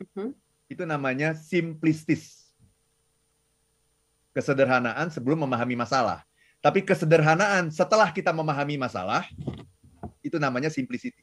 uh 0.00 0.06
-huh. 0.16 0.30
itu 0.68 0.82
namanya 0.84 1.36
simplistis. 1.36 2.52
Kesederhanaan 4.36 5.08
sebelum 5.08 5.48
memahami 5.48 5.76
masalah. 5.80 6.20
Tapi 6.60 6.84
kesederhanaan 6.84 7.72
setelah 7.72 8.12
kita 8.12 8.34
memahami 8.34 8.76
masalah, 8.76 9.24
itu 10.20 10.36
namanya 10.36 10.68
simplicity. 10.68 11.22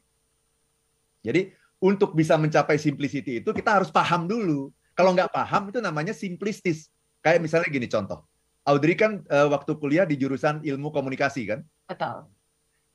Jadi 1.20 1.52
untuk 1.84 2.16
bisa 2.16 2.40
mencapai 2.40 2.80
simplicity 2.80 3.44
itu 3.44 3.50
kita 3.52 3.76
harus 3.76 3.92
paham 3.92 4.24
dulu. 4.24 4.72
Kalau 4.96 5.12
nggak 5.12 5.28
paham 5.28 5.68
itu 5.68 5.84
namanya 5.84 6.16
simplistis. 6.16 6.88
Kayak 7.20 7.44
misalnya 7.44 7.68
gini 7.68 7.84
contoh. 7.84 8.24
Audrey 8.64 8.96
kan 8.96 9.20
uh, 9.28 9.52
waktu 9.52 9.76
kuliah 9.76 10.08
di 10.08 10.16
jurusan 10.16 10.64
ilmu 10.64 10.88
komunikasi 10.88 11.44
kan? 11.44 11.60
Betul. 11.84 12.24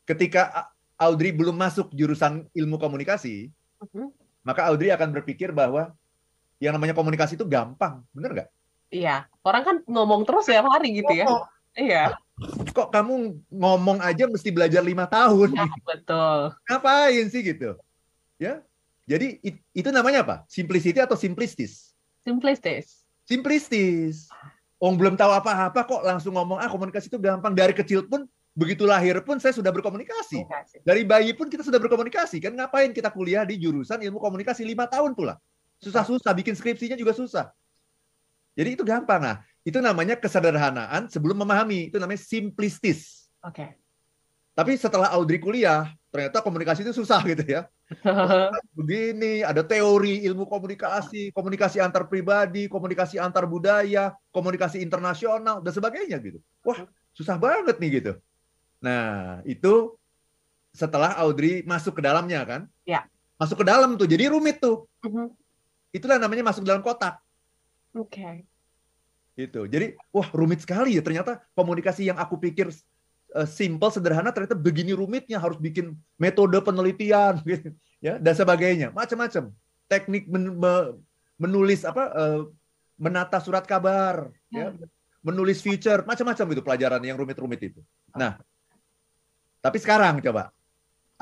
Ketika 0.10 0.74
Audrey 0.98 1.30
belum 1.30 1.54
masuk 1.54 1.94
jurusan 1.94 2.50
ilmu 2.58 2.82
komunikasi, 2.82 3.54
uh 3.78 3.86
-huh. 3.86 4.10
maka 4.42 4.66
Audrey 4.66 4.90
akan 4.90 5.14
berpikir 5.14 5.54
bahwa 5.54 5.94
yang 6.58 6.74
namanya 6.74 6.98
komunikasi 6.98 7.38
itu 7.38 7.46
gampang, 7.46 8.02
bener 8.10 8.34
nggak? 8.34 8.50
Iya, 8.90 9.30
orang 9.46 9.64
kan 9.64 9.76
ngomong 9.86 10.26
terus 10.26 10.50
ya 10.50 10.66
hari 10.66 10.98
gitu 10.98 11.14
ya. 11.14 11.30
Iya 11.78 12.18
kok 12.72 12.90
kamu 12.96 13.44
ngomong 13.52 14.00
aja 14.00 14.26
mesti 14.26 14.50
belajar 14.50 14.80
lima 14.80 15.06
tahun? 15.06 15.52
Ya, 15.56 15.68
betul. 15.84 16.40
Ngapain 16.68 17.26
sih 17.28 17.42
gitu? 17.44 17.76
Ya, 18.40 18.64
jadi 19.10 19.42
itu 19.74 19.90
namanya 19.90 20.22
apa? 20.22 20.36
Simplicity 20.46 21.02
atau 21.02 21.18
simplistis? 21.18 21.98
Simplistis. 22.22 23.02
Simplistis. 23.26 24.30
Om 24.78 24.94
belum 24.94 25.18
tahu 25.18 25.34
apa-apa 25.34 25.82
kok 25.82 26.02
langsung 26.06 26.38
ngomong 26.38 26.62
ah 26.62 26.70
komunikasi 26.70 27.10
itu 27.10 27.18
gampang 27.18 27.58
dari 27.58 27.74
kecil 27.74 28.06
pun 28.06 28.30
begitu 28.54 28.86
lahir 28.86 29.18
pun 29.26 29.42
saya 29.42 29.50
sudah 29.50 29.74
berkomunikasi. 29.74 30.46
Dari 30.86 31.10
bayi 31.10 31.34
pun 31.34 31.50
kita 31.50 31.66
sudah 31.66 31.82
berkomunikasi 31.82 32.38
kan 32.38 32.54
ngapain 32.54 32.94
kita 32.94 33.10
kuliah 33.10 33.42
di 33.50 33.58
jurusan 33.58 33.98
ilmu 33.98 34.22
komunikasi 34.22 34.62
lima 34.62 34.86
tahun 34.86 35.18
pula. 35.18 35.42
Susah-susah 35.82 36.30
bikin 36.38 36.54
skripsinya 36.54 36.94
juga 36.94 37.18
susah. 37.18 37.50
Jadi 38.54 38.78
itu 38.78 38.86
gampang 38.86 39.26
nah. 39.26 39.38
Itu 39.66 39.82
namanya 39.82 40.22
kesederhanaan 40.22 41.10
sebelum 41.10 41.42
memahami. 41.42 41.90
Itu 41.90 41.98
namanya 41.98 42.22
simplistis. 42.22 43.26
Oke. 43.42 43.58
Okay. 43.58 43.70
Tapi 44.58 44.76
setelah 44.76 45.14
Audrey 45.16 45.40
kuliah, 45.40 45.88
ternyata 46.12 46.44
komunikasi 46.44 46.84
itu 46.84 46.94
susah 46.94 47.22
gitu 47.24 47.46
ya. 47.46 47.70
Begini, 48.78 49.42
ada 49.42 49.64
teori 49.66 50.26
ilmu 50.28 50.46
komunikasi, 50.46 51.32
komunikasi 51.34 51.80
antar 51.82 52.06
pribadi, 52.06 52.70
komunikasi 52.70 53.18
antar 53.18 53.50
budaya, 53.50 54.14
komunikasi 54.30 54.84
internasional, 54.84 55.64
dan 55.64 55.72
sebagainya 55.74 56.18
gitu. 56.22 56.40
Wah, 56.66 56.86
susah 57.16 57.40
banget 57.40 57.80
nih 57.80 57.90
gitu. 58.02 58.14
Nah, 58.84 59.40
itu 59.44 59.96
setelah 60.74 61.18
Audrey 61.18 61.66
masuk 61.66 61.98
ke 61.98 62.02
dalamnya 62.04 62.46
kan? 62.46 62.62
Ya. 62.86 63.08
Masuk 63.40 63.64
ke 63.64 63.66
dalam 63.66 63.96
tuh, 63.96 64.06
jadi 64.06 64.30
rumit 64.30 64.60
tuh. 64.60 64.86
Uh 65.02 65.08
mm-hmm. 65.08 65.26
-huh. 65.26 65.30
Itulah 65.90 66.22
namanya 66.22 66.46
masuk 66.46 66.62
dalam 66.62 66.86
kotak. 66.86 67.18
Oke. 67.98 68.22
Okay. 68.22 68.36
Gitu. 69.34 69.66
Jadi, 69.66 69.98
wah 70.14 70.28
rumit 70.36 70.62
sekali 70.62 71.00
ya. 71.00 71.02
Ternyata 71.02 71.42
komunikasi 71.58 72.12
yang 72.12 72.20
aku 72.22 72.38
pikir 72.38 72.70
simple, 73.46 73.90
sederhana, 73.94 74.34
ternyata 74.34 74.58
begini 74.58 74.94
rumitnya. 74.94 75.38
Harus 75.38 75.58
bikin 75.58 75.94
metode 76.18 76.58
penelitian, 76.62 77.40
gitu, 77.50 77.74
ya 78.02 78.18
dan 78.18 78.34
sebagainya. 78.34 78.90
Macam-macam. 78.92 79.54
Teknik 79.90 80.30
men 80.30 80.54
menulis 81.40 81.88
apa, 81.88 82.04
uh, 82.14 82.42
menata 83.00 83.40
surat 83.40 83.64
kabar, 83.64 84.28
ya, 84.52 84.76
hmm. 84.76 84.86
menulis 85.24 85.64
feature, 85.64 86.04
macam-macam 86.04 86.46
itu 86.52 86.62
pelajaran 86.62 87.02
yang 87.02 87.16
rumit-rumit 87.16 87.72
itu. 87.72 87.80
Nah, 88.12 88.36
tapi 89.64 89.80
sekarang 89.80 90.20
coba, 90.20 90.52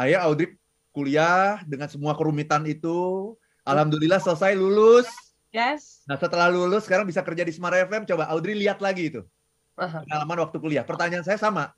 ayah 0.01 0.25
Audrey 0.25 0.57
kuliah 0.89 1.61
dengan 1.69 1.85
semua 1.85 2.17
kerumitan 2.17 2.65
itu, 2.65 3.37
alhamdulillah 3.61 4.17
selesai 4.17 4.57
lulus 4.57 5.05
Yes. 5.55 6.03
Nah 6.05 6.19
setelah 6.19 6.51
lulus 6.51 6.83
sekarang 6.85 7.07
bisa 7.07 7.23
kerja 7.23 7.41
di 7.47 7.55
Smart 7.55 7.73
FM. 7.87 8.03
Coba 8.03 8.27
Audrey 8.29 8.53
lihat 8.53 8.83
lagi 8.83 9.09
itu 9.09 9.23
pengalaman 9.77 10.37
waktu 10.43 10.57
kuliah. 10.59 10.83
Pertanyaan 10.83 11.23
saya 11.23 11.39
sama. 11.39 11.71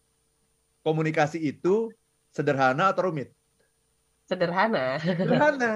Komunikasi 0.81 1.41
itu 1.43 1.91
sederhana 2.31 2.91
atau 2.91 3.11
rumit? 3.11 3.35
Sederhana. 4.29 5.01
Sederhana. 5.01 5.73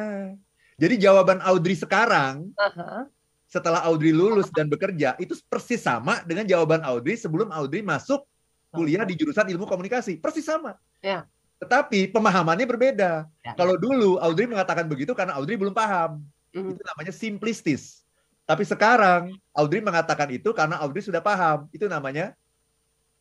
Jadi 0.77 0.95
jawaban 0.97 1.41
Audrey 1.45 1.77
sekarang 1.77 2.49
uh-huh. 2.53 3.05
setelah 3.45 3.85
Audrey 3.85 4.09
lulus 4.09 4.49
dan 4.49 4.69
bekerja 4.69 5.13
itu 5.21 5.37
persis 5.45 5.81
sama 5.81 6.21
dengan 6.25 6.45
jawaban 6.49 6.81
Audrey 6.81 7.13
sebelum 7.13 7.53
Audrey 7.53 7.85
masuk 7.85 8.25
kuliah 8.73 9.05
di 9.05 9.13
jurusan 9.13 9.45
ilmu 9.45 9.69
komunikasi. 9.69 10.17
Persis 10.17 10.49
sama. 10.49 10.75
Ya. 11.01 11.29
Tetapi 11.61 12.09
pemahamannya 12.09 12.65
berbeda. 12.65 13.29
Ya. 13.45 13.53
Kalau 13.53 13.77
dulu 13.77 14.17
Audrey 14.17 14.49
mengatakan 14.49 14.89
begitu 14.89 15.13
karena 15.13 15.37
Audrey 15.37 15.55
belum 15.55 15.71
paham. 15.71 16.25
Mm-hmm. 16.51 16.73
Itu 16.73 16.81
namanya 16.81 17.13
simplistis. 17.13 18.01
Tapi 18.43 18.67
sekarang 18.67 19.31
Audrey 19.55 19.79
mengatakan 19.79 20.27
itu 20.33 20.51
karena 20.51 20.81
Audrey 20.81 21.05
sudah 21.05 21.21
paham. 21.23 21.69
Itu 21.71 21.87
namanya 21.87 22.35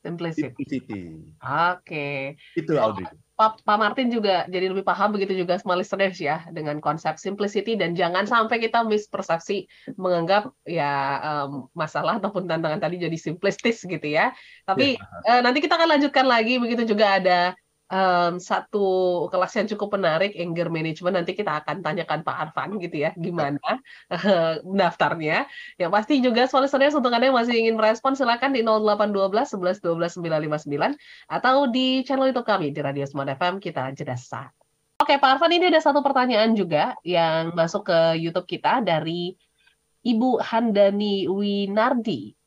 simplicity. 0.02 0.50
simplicity. 0.50 1.02
Oke. 1.40 1.78
Okay. 1.86 2.18
Itu 2.58 2.76
Audrey. 2.76 3.06
Pak, 3.32 3.64
Pak 3.64 3.78
Martin 3.80 4.12
juga 4.12 4.44
jadi 4.46 4.70
lebih 4.70 4.84
paham 4.86 5.10
begitu 5.16 5.34
juga 5.34 5.56
small 5.58 5.80
listeners 5.80 6.20
ya 6.20 6.46
dengan 6.52 6.78
konsep 6.78 7.16
simplicity 7.16 7.74
dan 7.74 7.96
jangan 7.96 8.28
sampai 8.28 8.60
kita 8.60 8.84
mispersepsi 8.86 9.66
menganggap 9.98 10.52
ya 10.68 11.18
um, 11.24 11.66
masalah 11.72 12.20
ataupun 12.20 12.46
tantangan 12.46 12.78
tadi 12.78 13.02
jadi 13.02 13.18
simplistis 13.18 13.82
gitu 13.82 14.04
ya. 14.06 14.30
Tapi 14.68 14.94
ya. 15.00 15.02
uh, 15.26 15.40
nanti 15.42 15.58
kita 15.64 15.74
akan 15.74 15.96
lanjutkan 15.96 16.28
lagi 16.28 16.60
begitu 16.60 16.86
juga 16.86 17.18
ada 17.18 17.56
um, 17.92 18.40
satu 18.40 18.86
kelas 19.28 19.52
yang 19.60 19.68
cukup 19.76 20.00
menarik 20.00 20.32
anger 20.34 20.72
management 20.72 21.20
nanti 21.20 21.36
kita 21.36 21.60
akan 21.60 21.84
tanyakan 21.84 22.24
Pak 22.24 22.36
Arfan 22.48 22.80
gitu 22.80 23.04
ya 23.04 23.12
gimana 23.14 23.60
uh, 24.08 24.58
daftarnya. 24.80 25.44
Yang 25.76 25.90
pasti 25.92 26.14
juga 26.24 26.48
listeners 26.48 26.96
untuk 26.96 27.12
anda 27.12 27.28
yang 27.28 27.36
masih 27.36 27.54
ingin 27.54 27.76
merespon 27.76 28.16
silakan 28.16 28.56
di 28.56 28.64
0812 28.64 29.84
11 29.84 29.84
12 29.84 30.18
959 30.24 30.96
atau 31.28 31.56
di 31.68 32.00
channel 32.08 32.32
YouTube 32.32 32.48
kami 32.48 32.72
di 32.72 32.80
Radio 32.80 33.04
Smart 33.04 33.28
FM 33.36 33.60
kita 33.60 33.92
jeda 33.92 34.16
saat 34.16 34.50
Oke 35.02 35.18
Pak 35.18 35.34
Arfan 35.34 35.50
ini 35.50 35.66
ada 35.66 35.82
satu 35.82 35.98
pertanyaan 35.98 36.54
juga 36.54 36.94
yang 37.02 37.50
masuk 37.58 37.90
ke 37.90 38.22
YouTube 38.22 38.46
kita 38.46 38.78
dari 38.86 39.34
Ibu 40.06 40.38
Handani 40.38 41.26
Winardi 41.26 42.38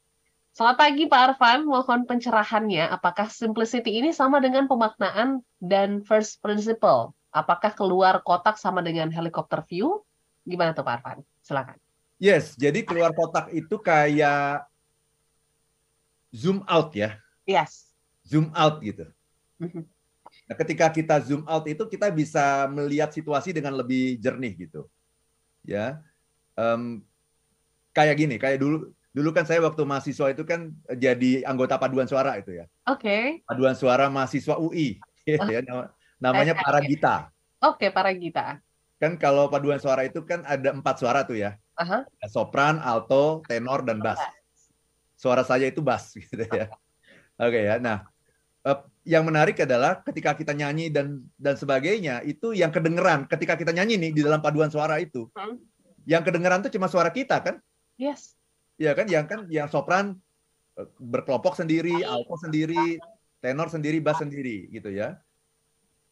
Selamat 0.55 0.87
pagi 0.87 1.03
Pak 1.03 1.35
Arfan, 1.35 1.67
mohon 1.67 2.07
pencerahannya. 2.07 2.87
Apakah 2.87 3.27
simplicity 3.27 3.99
ini 3.99 4.15
sama 4.15 4.39
dengan 4.39 4.71
pemaknaan 4.71 5.43
dan 5.59 5.99
first 6.07 6.39
principle? 6.39 7.11
Apakah 7.35 7.75
keluar 7.75 8.23
kotak 8.23 8.55
sama 8.55 8.79
dengan 8.79 9.11
helicopter 9.11 9.67
view? 9.67 10.07
Gimana 10.47 10.71
tuh 10.71 10.87
Pak 10.87 10.95
Arfan? 10.95 11.17
Silakan. 11.43 11.75
Yes, 12.23 12.55
jadi 12.55 12.87
keluar 12.87 13.11
kotak 13.11 13.51
itu 13.51 13.75
kayak 13.83 14.63
zoom 16.31 16.63
out 16.71 16.95
ya. 16.95 17.19
Yes. 17.43 17.91
Zoom 18.23 18.47
out 18.55 18.79
gitu. 18.79 19.11
Mhm. 19.59 19.83
Nah, 20.47 20.55
ketika 20.55 20.87
kita 20.87 21.19
zoom 21.19 21.43
out 21.51 21.67
itu 21.67 21.83
kita 21.83 22.07
bisa 22.15 22.63
melihat 22.71 23.11
situasi 23.11 23.51
dengan 23.51 23.75
lebih 23.75 24.23
jernih 24.23 24.55
gitu. 24.55 24.87
Ya. 25.67 25.99
Um, 26.55 27.03
kayak 27.91 28.15
gini, 28.23 28.39
kayak 28.39 28.63
dulu 28.63 28.95
dulu 29.15 29.31
kan 29.31 29.47
saya 29.47 29.63
waktu 29.63 29.79
mahasiswa 29.87 30.27
itu 30.35 30.43
kan 30.43 30.75
jadi 30.91 31.47
anggota 31.47 31.79
paduan 31.79 32.03
suara 32.03 32.35
itu 32.35 32.59
ya. 32.59 32.67
Oke. 32.91 33.07
Okay. 33.07 33.23
Paduan 33.47 33.71
suara 33.79 34.11
mahasiswa 34.11 34.59
UI. 34.59 34.99
Oh. 35.25 35.49
ya, 35.49 35.57
namanya 36.21 36.53
para 36.53 36.77
Gita. 36.85 37.33
Oke, 37.57 37.89
okay, 37.89 37.89
para 37.89 38.13
Gita. 38.13 38.61
Kan 39.01 39.17
kalau 39.17 39.49
paduan 39.49 39.81
suara 39.81 40.05
itu 40.05 40.21
kan 40.21 40.45
ada 40.45 40.69
empat 40.69 41.01
suara 41.01 41.25
tuh 41.25 41.33
ya. 41.33 41.57
Uh-huh. 41.81 42.05
Sopran, 42.29 42.77
alto, 42.77 43.41
tenor, 43.49 43.81
dan 43.81 44.05
bass. 44.05 44.21
Suara 45.17 45.41
saya 45.41 45.65
itu 45.65 45.81
bass 45.81 46.13
gitu 46.21 46.45
ya. 46.45 46.69
Oke 47.41 47.57
okay, 47.57 47.73
ya. 47.73 47.81
Nah, 47.81 48.05
eh, 48.69 48.77
yang 49.01 49.25
menarik 49.25 49.57
adalah 49.65 50.05
ketika 50.05 50.37
kita 50.37 50.53
nyanyi 50.53 50.93
dan 50.93 51.25
dan 51.41 51.57
sebagainya 51.57 52.21
itu 52.21 52.53
yang 52.53 52.69
kedengeran 52.69 53.25
ketika 53.25 53.57
kita 53.57 53.73
nyanyi 53.73 53.97
nih 53.97 54.11
di 54.13 54.21
dalam 54.21 54.45
paduan 54.45 54.69
suara 54.69 55.01
itu. 55.01 55.25
Hmm. 55.33 55.57
Yang 56.05 56.29
kedengeran 56.29 56.61
tuh 56.61 56.69
cuma 56.69 56.85
suara 56.85 57.09
kita 57.09 57.41
kan? 57.41 57.57
Yes 57.97 58.34
ya 58.75 58.91
kan 58.95 59.07
yang 59.07 59.25
kan 59.27 59.47
yang 59.47 59.67
sopran 59.71 60.15
eh, 60.75 60.87
berkelompok 60.99 61.55
sendiri, 61.55 62.03
alto 62.03 62.35
sendiri, 62.39 62.99
tenor 63.39 63.71
sendiri, 63.71 63.97
bass 64.03 64.19
sendiri 64.21 64.69
gitu 64.71 64.91
ya. 64.91 65.19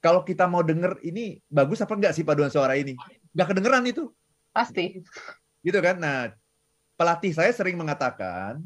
Kalau 0.03 0.21
kita 0.27 0.45
mau 0.51 0.59
denger 0.59 0.99
ini 1.07 1.39
bagus 1.47 1.79
apa 1.79 1.95
enggak 1.95 2.13
sih 2.15 2.27
paduan 2.27 2.51
suara 2.51 2.75
ini? 2.75 2.93
Enggak 3.31 3.55
kedengeran 3.55 3.87
itu. 3.87 4.11
Pasti. 4.51 4.99
Gitu 5.63 5.79
kan. 5.79 5.95
Nah, 5.95 6.35
pelatih 6.99 7.31
saya 7.31 7.55
sering 7.55 7.79
mengatakan, 7.79 8.59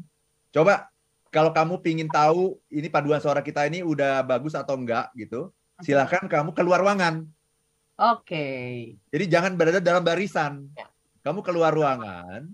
coba 0.50 0.90
kalau 1.30 1.54
kamu 1.54 1.78
pingin 1.78 2.10
tahu 2.10 2.58
ini 2.72 2.90
paduan 2.90 3.22
suara 3.22 3.38
kita 3.44 3.70
ini 3.70 3.86
udah 3.86 4.26
bagus 4.26 4.58
atau 4.58 4.74
enggak 4.74 5.14
gitu, 5.14 5.54
silahkan 5.84 6.26
kamu 6.26 6.50
keluar 6.56 6.82
ruangan. 6.82 7.22
Oke. 7.98 8.26
Okay. 8.26 8.70
Jadi 9.14 9.24
jangan 9.30 9.52
berada 9.54 9.78
dalam 9.82 10.02
barisan. 10.02 10.70
Ya. 10.74 10.90
Kamu 11.22 11.42
keluar 11.42 11.74
ruangan, 11.74 12.46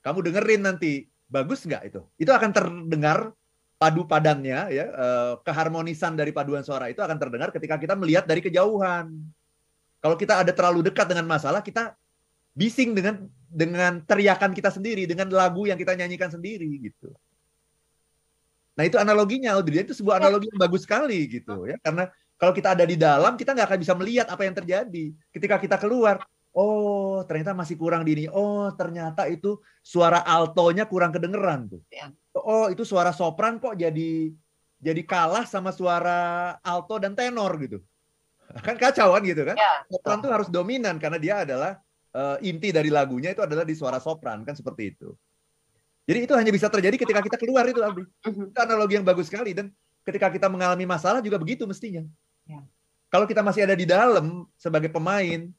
kamu 0.00 0.18
dengerin 0.30 0.62
nanti 0.64 1.08
bagus 1.30 1.64
nggak 1.64 1.82
itu? 1.92 2.00
Itu 2.16 2.30
akan 2.32 2.50
terdengar 2.50 3.32
padu 3.80 4.04
padannya 4.04 4.60
ya 4.68 4.84
eh, 4.92 5.34
keharmonisan 5.40 6.12
dari 6.12 6.36
paduan 6.36 6.60
suara 6.60 6.92
itu 6.92 7.00
akan 7.00 7.16
terdengar 7.16 7.48
ketika 7.48 7.80
kita 7.80 7.96
melihat 7.96 8.28
dari 8.28 8.44
kejauhan. 8.44 9.08
Kalau 10.00 10.16
kita 10.16 10.44
ada 10.44 10.52
terlalu 10.52 10.84
dekat 10.88 11.08
dengan 11.08 11.28
masalah, 11.28 11.60
kita 11.60 11.92
bising 12.56 12.96
dengan 12.96 13.28
dengan 13.50 14.00
teriakan 14.00 14.56
kita 14.56 14.72
sendiri, 14.72 15.04
dengan 15.04 15.28
lagu 15.28 15.68
yang 15.68 15.76
kita 15.76 15.92
nyanyikan 15.92 16.32
sendiri 16.32 16.68
gitu. 16.80 17.12
Nah 18.80 18.88
itu 18.88 18.96
analoginya, 18.96 19.52
Audrey 19.58 19.84
itu 19.84 19.92
sebuah 19.92 20.22
analogi 20.22 20.48
yang 20.48 20.60
bagus 20.60 20.88
sekali 20.88 21.28
gitu 21.28 21.68
ya, 21.68 21.76
karena 21.84 22.08
kalau 22.40 22.56
kita 22.56 22.72
ada 22.72 22.88
di 22.88 22.96
dalam, 22.96 23.36
kita 23.36 23.52
nggak 23.52 23.68
akan 23.68 23.80
bisa 23.84 23.92
melihat 23.92 24.26
apa 24.32 24.48
yang 24.48 24.56
terjadi. 24.56 25.12
Ketika 25.28 25.60
kita 25.60 25.76
keluar, 25.76 26.24
oh 26.54 27.22
ternyata 27.26 27.54
masih 27.54 27.76
kurang 27.78 28.02
di 28.02 28.16
ini. 28.16 28.24
Oh 28.30 28.70
ternyata 28.74 29.26
itu 29.26 29.58
suara 29.82 30.22
altonya 30.22 30.86
kurang 30.86 31.14
kedengeran 31.14 31.70
tuh. 31.70 31.82
Ya 31.90 32.10
oh 32.36 32.70
itu 32.70 32.86
suara 32.86 33.10
sopran 33.10 33.58
kok 33.58 33.74
jadi 33.74 34.30
jadi 34.80 35.02
kalah 35.04 35.44
sama 35.44 35.74
suara 35.74 36.56
alto 36.62 36.96
dan 37.02 37.12
tenor 37.12 37.52
gitu. 37.60 37.78
Kan 38.66 38.74
kacau 38.80 39.14
kan 39.14 39.22
gitu 39.22 39.42
kan? 39.46 39.54
Ya, 39.54 39.86
sopran 39.86 40.18
tuh 40.24 40.30
harus 40.32 40.48
dominan 40.50 40.98
karena 40.98 41.18
dia 41.20 41.34
adalah 41.44 41.78
uh, 42.16 42.40
inti 42.42 42.72
dari 42.72 42.88
lagunya 42.88 43.34
itu 43.34 43.42
adalah 43.44 43.62
di 43.66 43.74
suara 43.76 44.00
sopran 44.00 44.42
kan 44.46 44.56
seperti 44.56 44.96
itu. 44.96 45.14
Jadi 46.08 46.26
itu 46.26 46.34
hanya 46.34 46.50
bisa 46.50 46.66
terjadi 46.66 46.96
ketika 46.96 47.20
kita 47.22 47.36
keluar 47.38 47.68
itu 47.68 47.78
Abdi. 47.84 48.02
Mhm. 48.26 48.50
Itu 48.50 48.58
analogi 48.58 48.98
yang 48.98 49.06
bagus 49.06 49.30
sekali 49.30 49.54
dan 49.54 49.70
ketika 50.02 50.32
kita 50.32 50.48
mengalami 50.48 50.88
masalah 50.88 51.20
juga 51.22 51.38
begitu 51.38 51.68
mestinya. 51.68 52.02
Ya. 52.48 52.64
Kalau 53.10 53.26
kita 53.28 53.44
masih 53.44 53.68
ada 53.68 53.76
di 53.76 53.86
dalam 53.86 54.48
sebagai 54.58 54.90
pemain, 54.90 55.50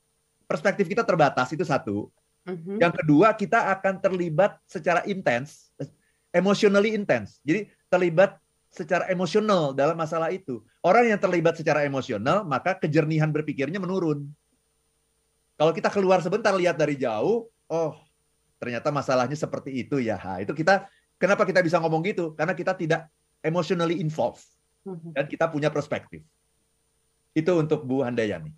perspektif 0.52 0.92
kita 0.92 1.08
terbatas 1.08 1.48
itu 1.56 1.64
satu. 1.64 2.12
Uh-huh. 2.44 2.76
Yang 2.76 3.00
kedua, 3.00 3.32
kita 3.32 3.72
akan 3.80 4.04
terlibat 4.04 4.60
secara 4.68 5.08
intens 5.08 5.72
emotionally 6.36 6.96
intense. 6.96 7.40
Jadi 7.44 7.72
terlibat 7.92 8.40
secara 8.72 9.08
emosional 9.12 9.76
dalam 9.76 10.00
masalah 10.00 10.32
itu. 10.32 10.64
Orang 10.80 11.08
yang 11.08 11.20
terlibat 11.20 11.60
secara 11.60 11.84
emosional, 11.84 12.48
maka 12.48 12.80
kejernihan 12.80 13.28
berpikirnya 13.28 13.78
menurun. 13.78 14.32
Kalau 15.60 15.76
kita 15.76 15.92
keluar 15.92 16.24
sebentar 16.24 16.56
lihat 16.56 16.80
dari 16.80 16.98
jauh, 16.98 17.52
oh 17.70 17.94
ternyata 18.58 18.90
masalahnya 18.90 19.38
seperti 19.38 19.86
itu 19.86 20.00
ya. 20.02 20.18
Ha, 20.18 20.42
itu 20.42 20.56
kita 20.56 20.88
kenapa 21.20 21.46
kita 21.46 21.62
bisa 21.62 21.78
ngomong 21.78 22.02
gitu? 22.08 22.34
Karena 22.34 22.56
kita 22.58 22.74
tidak 22.74 23.12
emotionally 23.46 24.00
involved 24.00 24.42
mhm. 24.88 25.14
dan 25.14 25.28
kita 25.28 25.52
punya 25.52 25.70
perspektif. 25.70 26.24
Itu 27.36 27.60
untuk 27.60 27.84
Bu 27.86 28.02
Handayani. 28.02 28.50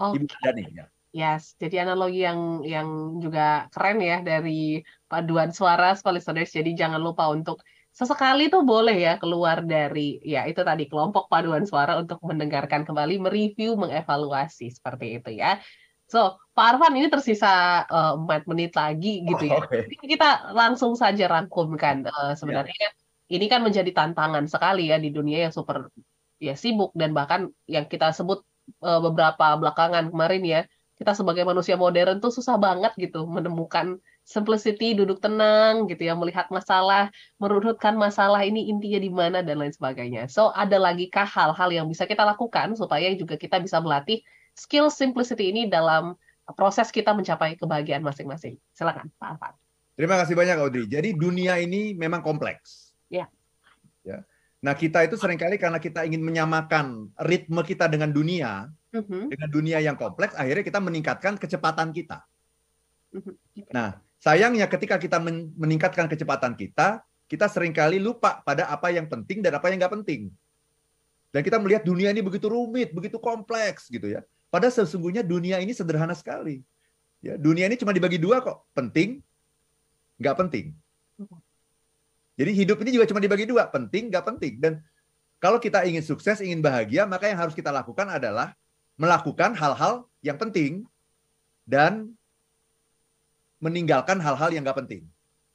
Okay. 0.00 0.16
Ibu 0.18 0.26
Handayani 0.26 0.62
ya. 0.74 0.86
Yes, 1.10 1.58
jadi 1.58 1.82
analogi 1.82 2.22
yang 2.22 2.62
yang 2.62 3.18
juga 3.18 3.66
keren 3.74 3.98
ya 3.98 4.22
dari 4.22 4.78
paduan 5.10 5.50
suara 5.50 5.98
listeners. 5.98 6.54
Jadi 6.54 6.70
jangan 6.78 7.02
lupa 7.02 7.26
untuk 7.34 7.66
sesekali 7.90 8.46
tuh 8.46 8.62
boleh 8.62 8.94
ya 8.94 9.18
keluar 9.18 9.66
dari 9.66 10.22
ya 10.22 10.46
itu 10.46 10.62
tadi 10.62 10.86
kelompok 10.86 11.26
paduan 11.26 11.66
suara 11.66 11.98
untuk 11.98 12.22
mendengarkan 12.22 12.86
kembali, 12.86 13.18
mereview, 13.26 13.74
mengevaluasi 13.74 14.70
seperti 14.70 15.18
itu 15.18 15.30
ya. 15.34 15.58
So, 16.10 16.38
Pak 16.54 16.78
Arfan 16.78 16.98
ini 16.98 17.06
tersisa 17.06 17.86
uh, 17.86 18.14
4 18.18 18.46
menit 18.50 18.74
lagi 18.74 19.22
gitu 19.26 19.46
ya. 19.46 19.58
Oh, 19.58 19.66
okay. 19.66 19.90
Kita 19.94 20.54
langsung 20.54 20.94
saja 20.94 21.26
rangkumkan 21.26 22.06
uh, 22.06 22.34
sebenarnya 22.38 22.74
yeah. 22.74 23.34
ini 23.34 23.46
kan 23.50 23.62
menjadi 23.62 23.90
tantangan 23.90 24.46
sekali 24.46 24.90
ya 24.90 24.98
di 24.98 25.10
dunia 25.10 25.50
yang 25.50 25.54
super 25.54 25.90
ya 26.38 26.54
sibuk 26.54 26.94
dan 26.94 27.14
bahkan 27.14 27.50
yang 27.66 27.86
kita 27.86 28.10
sebut 28.14 28.42
uh, 28.82 28.98
beberapa 29.02 29.54
belakangan 29.58 30.10
kemarin 30.10 30.42
ya 30.42 30.60
kita 31.00 31.16
sebagai 31.16 31.48
manusia 31.48 31.80
modern 31.80 32.20
tuh 32.20 32.28
susah 32.28 32.60
banget 32.60 32.92
gitu 33.00 33.24
menemukan 33.24 33.96
simplicity, 34.28 34.92
duduk 34.92 35.16
tenang 35.24 35.88
gitu 35.88 36.04
ya, 36.04 36.12
melihat 36.12 36.52
masalah, 36.52 37.08
merunutkan 37.40 37.96
masalah 37.96 38.44
ini 38.44 38.68
intinya 38.68 39.00
di 39.00 39.08
mana 39.08 39.38
dan 39.40 39.64
lain 39.64 39.72
sebagainya. 39.72 40.28
So 40.28 40.52
ada 40.52 40.76
lagi 40.76 41.08
kah 41.08 41.24
hal-hal 41.24 41.72
yang 41.72 41.88
bisa 41.88 42.04
kita 42.04 42.20
lakukan 42.28 42.76
supaya 42.76 43.08
juga 43.16 43.40
kita 43.40 43.56
bisa 43.64 43.80
melatih 43.80 44.20
skill 44.52 44.92
simplicity 44.92 45.48
ini 45.48 45.72
dalam 45.72 46.20
proses 46.52 46.92
kita 46.92 47.16
mencapai 47.16 47.56
kebahagiaan 47.56 48.04
masing-masing. 48.04 48.60
Silakan 48.76 49.08
Pak 49.16 49.40
Afan. 49.40 49.54
Terima 49.96 50.20
kasih 50.20 50.36
banyak 50.36 50.56
Audrey. 50.60 50.84
Jadi 50.84 51.16
dunia 51.16 51.56
ini 51.56 51.96
memang 51.96 52.20
kompleks. 52.20 52.92
Ya. 53.08 53.24
Ya. 54.04 54.20
Nah 54.60 54.76
kita 54.76 55.00
itu 55.08 55.16
sering 55.16 55.40
kali 55.40 55.56
karena 55.56 55.80
kita 55.80 56.04
ingin 56.04 56.20
menyamakan 56.20 57.08
ritme 57.24 57.64
kita 57.64 57.88
dengan 57.88 58.12
dunia, 58.12 58.68
hmm 58.90 59.30
dengan 59.30 59.48
dunia 59.50 59.78
yang 59.78 59.94
kompleks, 59.94 60.34
akhirnya 60.34 60.64
kita 60.66 60.80
meningkatkan 60.82 61.34
kecepatan 61.38 61.94
kita. 61.94 62.26
Mm-hmm. 63.14 63.34
Nah, 63.74 63.98
sayangnya 64.18 64.66
ketika 64.70 64.98
kita 64.98 65.18
meningkatkan 65.56 66.06
kecepatan 66.10 66.54
kita, 66.54 67.02
kita 67.30 67.46
sering 67.46 67.70
kali 67.70 68.02
lupa 68.02 68.42
pada 68.42 68.66
apa 68.70 68.90
yang 68.90 69.06
penting 69.06 69.42
dan 69.42 69.58
apa 69.58 69.70
yang 69.70 69.78
nggak 69.78 69.94
penting. 70.02 70.30
Dan 71.30 71.46
kita 71.46 71.62
melihat 71.62 71.86
dunia 71.86 72.10
ini 72.10 72.22
begitu 72.22 72.50
rumit, 72.50 72.90
begitu 72.90 73.22
kompleks 73.22 73.86
gitu 73.86 74.10
ya. 74.10 74.26
Padahal 74.50 74.74
sesungguhnya 74.74 75.22
dunia 75.22 75.62
ini 75.62 75.70
sederhana 75.70 76.14
sekali. 76.18 76.58
Ya, 77.22 77.38
dunia 77.38 77.70
ini 77.70 77.78
cuma 77.78 77.94
dibagi 77.94 78.18
dua 78.18 78.42
kok, 78.42 78.66
penting, 78.74 79.22
nggak 80.18 80.34
penting. 80.34 80.74
Mm-hmm. 81.22 81.38
Jadi 82.40 82.50
hidup 82.56 82.78
ini 82.82 82.90
juga 82.96 83.06
cuma 83.06 83.20
dibagi 83.20 83.44
dua, 83.46 83.68
penting, 83.68 84.08
nggak 84.10 84.24
penting. 84.26 84.54
Dan 84.58 84.72
kalau 85.38 85.60
kita 85.60 85.84
ingin 85.84 86.00
sukses, 86.00 86.40
ingin 86.40 86.64
bahagia, 86.64 87.04
maka 87.04 87.28
yang 87.28 87.36
harus 87.36 87.52
kita 87.52 87.68
lakukan 87.68 88.08
adalah 88.08 88.56
melakukan 89.00 89.56
hal-hal 89.56 90.04
yang 90.20 90.36
penting 90.36 90.84
dan 91.64 92.12
meninggalkan 93.56 94.20
hal-hal 94.20 94.52
yang 94.52 94.60
nggak 94.60 94.76
penting. 94.84 95.08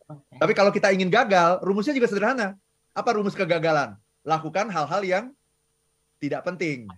Okay. 0.10 0.38
Tapi 0.41 0.53
kalau 0.58 0.73
kita 0.73 0.89
ingin 0.89 1.13
gagal, 1.13 1.62
rumusnya 1.62 1.93
juga 1.93 2.10
sederhana. 2.10 2.58
Apa 2.97 3.13
rumus 3.13 3.38
kegagalan? 3.38 3.93
Lakukan 4.25 4.73
hal-hal 4.73 5.01
yang 5.05 5.25
tidak 6.17 6.41
penting 6.41 6.89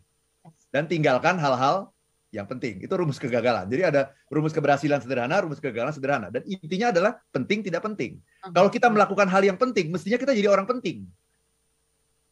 dan 0.71 0.87
tinggalkan 0.87 1.35
hal-hal 1.35 1.91
yang 2.31 2.47
penting. 2.47 2.79
Itu 2.79 2.95
rumus 2.95 3.19
kegagalan. 3.19 3.67
Jadi 3.67 3.83
ada 3.83 4.15
rumus 4.31 4.55
keberhasilan 4.55 5.03
sederhana, 5.03 5.43
rumus 5.43 5.59
kegagalan 5.59 5.91
sederhana. 5.91 6.27
Dan 6.31 6.47
intinya 6.47 6.95
adalah 6.95 7.11
penting 7.31 7.59
tidak 7.59 7.83
penting. 7.83 8.23
Okay. 8.39 8.55
Kalau 8.55 8.69
kita 8.71 8.87
melakukan 8.87 9.27
hal 9.27 9.43
yang 9.43 9.59
penting, 9.59 9.91
mestinya 9.91 10.15
kita 10.15 10.31
jadi 10.31 10.47
orang 10.47 10.67
penting. 10.67 11.07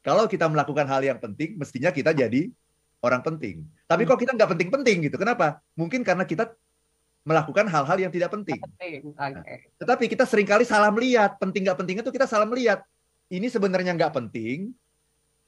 Kalau 0.04 0.30
kita 0.30 0.48
melakukan 0.48 0.88
hal 0.88 1.02
yang 1.04 1.20
penting, 1.20 1.60
mestinya 1.60 1.90
kita 1.92 2.16
jadi 2.16 2.54
orang 3.06 3.22
penting. 3.22 3.62
Tapi 3.86 4.04
hmm. 4.04 4.10
kok 4.10 4.20
kita 4.20 4.32
nggak 4.34 4.50
penting-penting 4.58 4.98
gitu. 5.10 5.18
Kenapa? 5.22 5.62
Mungkin 5.78 6.02
karena 6.02 6.26
kita 6.26 6.50
melakukan 7.26 7.66
hal-hal 7.70 7.98
yang 7.98 8.14
tidak 8.14 8.34
penting. 8.34 8.58
penting. 8.58 9.02
Okay. 9.14 9.34
Nah, 9.34 9.42
tetapi 9.82 10.06
kita 10.10 10.26
sering 10.26 10.46
kali 10.46 10.66
salah 10.66 10.90
melihat. 10.90 11.38
Penting 11.38 11.66
nggak 11.66 11.78
penting 11.78 11.96
itu 12.02 12.12
kita 12.14 12.26
salah 12.26 12.46
melihat. 12.50 12.82
Ini 13.26 13.50
sebenarnya 13.50 13.98
nggak 13.98 14.14
penting, 14.14 14.70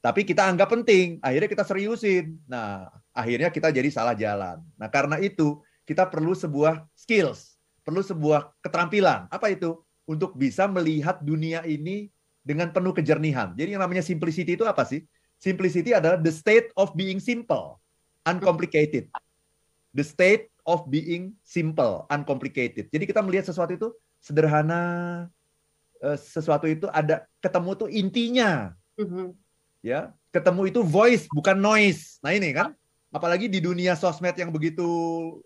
tapi 0.02 0.26
kita 0.26 0.46
anggap 0.46 0.74
penting. 0.74 1.22
Akhirnya 1.22 1.50
kita 1.50 1.64
seriusin. 1.66 2.38
Nah, 2.50 2.90
akhirnya 3.14 3.54
kita 3.54 3.70
jadi 3.70 3.90
salah 3.94 4.18
jalan. 4.18 4.62
Nah, 4.78 4.90
karena 4.90 5.22
itu 5.22 5.62
kita 5.86 6.10
perlu 6.10 6.34
sebuah 6.34 6.86
skills, 6.98 7.58
perlu 7.86 8.02
sebuah 8.02 8.54
keterampilan. 8.62 9.30
Apa 9.30 9.54
itu? 9.54 9.78
Untuk 10.08 10.34
bisa 10.40 10.66
melihat 10.72 11.20
dunia 11.20 11.62
ini 11.68 12.08
dengan 12.40 12.72
penuh 12.72 12.96
kejernihan. 12.96 13.52
Jadi 13.54 13.76
yang 13.76 13.84
namanya 13.84 14.00
simplicity 14.00 14.56
itu 14.56 14.64
apa 14.64 14.88
sih? 14.88 15.04
Simplicity 15.38 15.94
adalah 15.94 16.18
the 16.18 16.34
state 16.34 16.74
of 16.74 16.98
being 16.98 17.22
simple, 17.22 17.78
uncomplicated. 18.26 19.06
The 19.94 20.02
state 20.02 20.50
of 20.66 20.90
being 20.90 21.38
simple, 21.46 22.10
uncomplicated. 22.10 22.90
Jadi 22.90 23.06
kita 23.06 23.22
melihat 23.22 23.46
sesuatu 23.46 23.72
itu 23.78 23.88
sederhana, 24.18 25.26
eh, 26.02 26.18
sesuatu 26.18 26.66
itu 26.66 26.90
ada 26.90 27.30
ketemu 27.38 27.72
tuh 27.78 27.90
intinya. 27.94 28.74
Mm-hmm. 28.98 29.28
Ya, 29.86 30.10
ketemu 30.34 30.74
itu 30.74 30.82
voice 30.82 31.30
bukan 31.30 31.54
noise. 31.54 32.18
Nah 32.26 32.34
ini 32.34 32.50
kan, 32.50 32.74
apalagi 33.14 33.46
di 33.46 33.62
dunia 33.62 33.94
sosmed 33.94 34.34
yang 34.34 34.50
begitu 34.50 34.84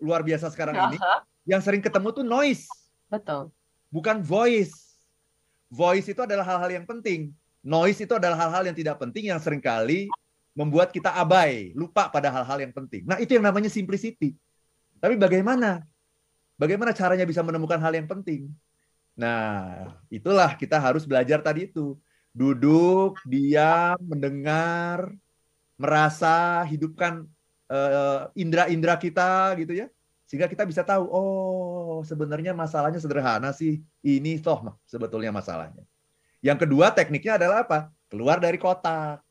luar 0.00 0.24
biasa 0.24 0.48
sekarang 0.48 0.74
ini, 0.88 0.98
yang 1.44 1.60
sering 1.60 1.84
ketemu 1.84 2.16
tuh 2.16 2.24
noise. 2.24 2.64
Betul. 3.12 3.52
Bukan 3.92 4.24
voice. 4.24 4.96
Voice 5.68 6.08
itu 6.08 6.20
adalah 6.24 6.48
hal-hal 6.48 6.80
yang 6.80 6.88
penting 6.88 7.36
noise 7.62 8.02
itu 8.02 8.12
adalah 8.12 8.36
hal-hal 8.36 8.68
yang 8.68 8.76
tidak 8.76 8.98
penting 8.98 9.30
yang 9.30 9.38
sering 9.38 9.62
kali 9.62 10.10
membuat 10.52 10.92
kita 10.92 11.08
abai, 11.16 11.72
lupa 11.72 12.12
pada 12.12 12.28
hal-hal 12.28 12.58
yang 12.60 12.74
penting. 12.74 13.08
Nah, 13.08 13.16
itu 13.16 13.32
yang 13.32 13.46
namanya 13.46 13.72
simplicity. 13.72 14.36
Tapi 15.00 15.16
bagaimana? 15.16 15.80
Bagaimana 16.60 16.92
caranya 16.92 17.24
bisa 17.24 17.40
menemukan 17.40 17.80
hal 17.80 17.96
yang 17.96 18.04
penting? 18.04 18.52
Nah, 19.16 19.88
itulah 20.12 20.52
kita 20.54 20.76
harus 20.76 21.08
belajar 21.08 21.40
tadi 21.40 21.72
itu. 21.72 21.96
Duduk, 22.32 23.16
diam, 23.24 23.96
mendengar, 24.04 25.08
merasa, 25.80 26.64
hidupkan 26.68 27.24
uh, 27.72 28.28
indera-indera 28.36 28.96
kita 29.00 29.56
gitu 29.56 29.72
ya. 29.72 29.88
Sehingga 30.28 30.48
kita 30.48 30.64
bisa 30.64 30.80
tahu, 30.80 31.08
oh 31.12 32.00
sebenarnya 32.04 32.56
masalahnya 32.56 33.00
sederhana 33.00 33.52
sih. 33.52 33.84
Ini 34.00 34.40
toh 34.40 34.76
sebetulnya 34.88 35.32
masalahnya. 35.32 35.84
Yang 36.42 36.66
kedua 36.66 36.90
tekniknya 36.90 37.38
adalah 37.38 37.62
apa? 37.62 37.78
Keluar 38.10 38.42
dari 38.42 38.58
kotak. 38.58 39.22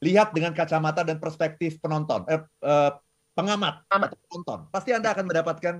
Lihat 0.00 0.32
dengan 0.32 0.52
kacamata 0.52 1.04
dan 1.04 1.16
perspektif 1.16 1.80
penonton, 1.80 2.24
eh, 2.28 2.40
eh, 2.40 2.92
pengamat, 3.32 3.84
Amat. 3.92 4.12
penonton. 4.28 4.68
Pasti 4.68 4.92
Anda 4.92 5.12
akan 5.12 5.24
mendapatkan 5.28 5.74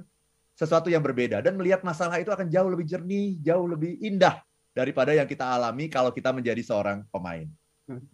sesuatu 0.57 0.89
yang 0.89 1.05
berbeda 1.05 1.45
dan 1.45 1.57
melihat 1.61 1.85
masalah 1.85 2.17
itu 2.17 2.33
akan 2.33 2.49
jauh 2.49 2.69
lebih 2.73 2.89
jernih, 2.89 3.37
jauh 3.45 3.69
lebih 3.69 4.01
indah 4.01 4.41
daripada 4.73 5.13
yang 5.13 5.29
kita 5.29 5.45
alami 5.45 5.89
kalau 5.93 6.13
kita 6.13 6.33
menjadi 6.33 6.65
seorang 6.65 7.05
pemain. 7.13 7.45
Oke. 7.89 8.05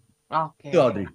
Okay. 0.59 0.71
Itu 0.75 0.79
Audrey. 0.83 1.07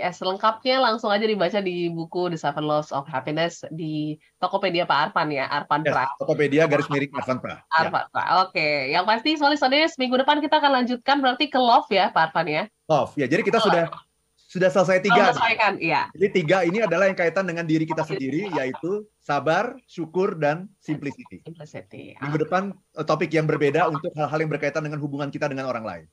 Ya, 0.00 0.08
selengkapnya 0.16 0.80
langsung 0.80 1.12
aja 1.12 1.28
dibaca 1.28 1.60
di 1.60 1.92
buku 1.92 2.32
The 2.32 2.40
Seven 2.40 2.64
Laws 2.64 2.88
of 2.88 3.04
Happiness 3.04 3.68
di 3.68 4.16
Tokopedia 4.40 4.88
Pak 4.88 5.12
Arfan 5.12 5.28
ya, 5.28 5.44
Arfan 5.44 5.84
yes, 5.84 5.92
Pra. 5.92 6.08
Tokopedia 6.16 6.64
garis 6.64 6.88
miring 6.88 7.12
Arfan 7.12 7.36
Pra. 7.36 7.60
Arfan 7.68 8.08
ya. 8.08 8.08
Pra. 8.08 8.24
Oke, 8.48 8.68
yang 8.88 9.04
pasti 9.04 9.36
soalnya 9.36 9.60
soalnya 9.60 9.92
minggu 10.00 10.16
depan 10.24 10.40
kita 10.40 10.56
akan 10.56 10.72
lanjutkan 10.80 11.20
berarti 11.20 11.52
ke 11.52 11.60
love 11.60 11.84
ya 11.92 12.08
Pak 12.08 12.32
Arfan 12.32 12.48
ya. 12.48 12.62
Love 12.88 13.12
ya. 13.20 13.28
Jadi 13.28 13.44
kita 13.44 13.60
oh. 13.60 13.64
sudah 13.68 13.84
sudah 14.50 14.66
selesai 14.66 15.04
tiga. 15.04 15.30
Oh, 15.30 15.36
selesaikan, 15.36 15.78
iya. 15.78 16.10
Jadi 16.10 16.42
tiga 16.42 16.66
ini 16.66 16.82
adalah 16.82 17.06
yang 17.06 17.14
kaitan 17.14 17.46
dengan 17.46 17.62
diri 17.68 17.86
kita 17.86 18.02
sendiri, 18.02 18.50
yaitu 18.58 19.06
sabar, 19.22 19.78
syukur, 19.86 20.34
dan 20.34 20.66
simplicity. 20.82 21.44
Simplicity. 21.46 22.18
Minggu 22.18 22.48
depan 22.48 22.74
eh, 22.98 23.06
topik 23.06 23.30
yang 23.30 23.46
berbeda 23.46 23.86
untuk 23.86 24.10
hal-hal 24.18 24.38
yang 24.42 24.50
berkaitan 24.50 24.82
dengan 24.82 24.98
hubungan 24.98 25.30
kita 25.30 25.46
dengan 25.46 25.70
orang 25.70 25.86
lain. 25.86 26.06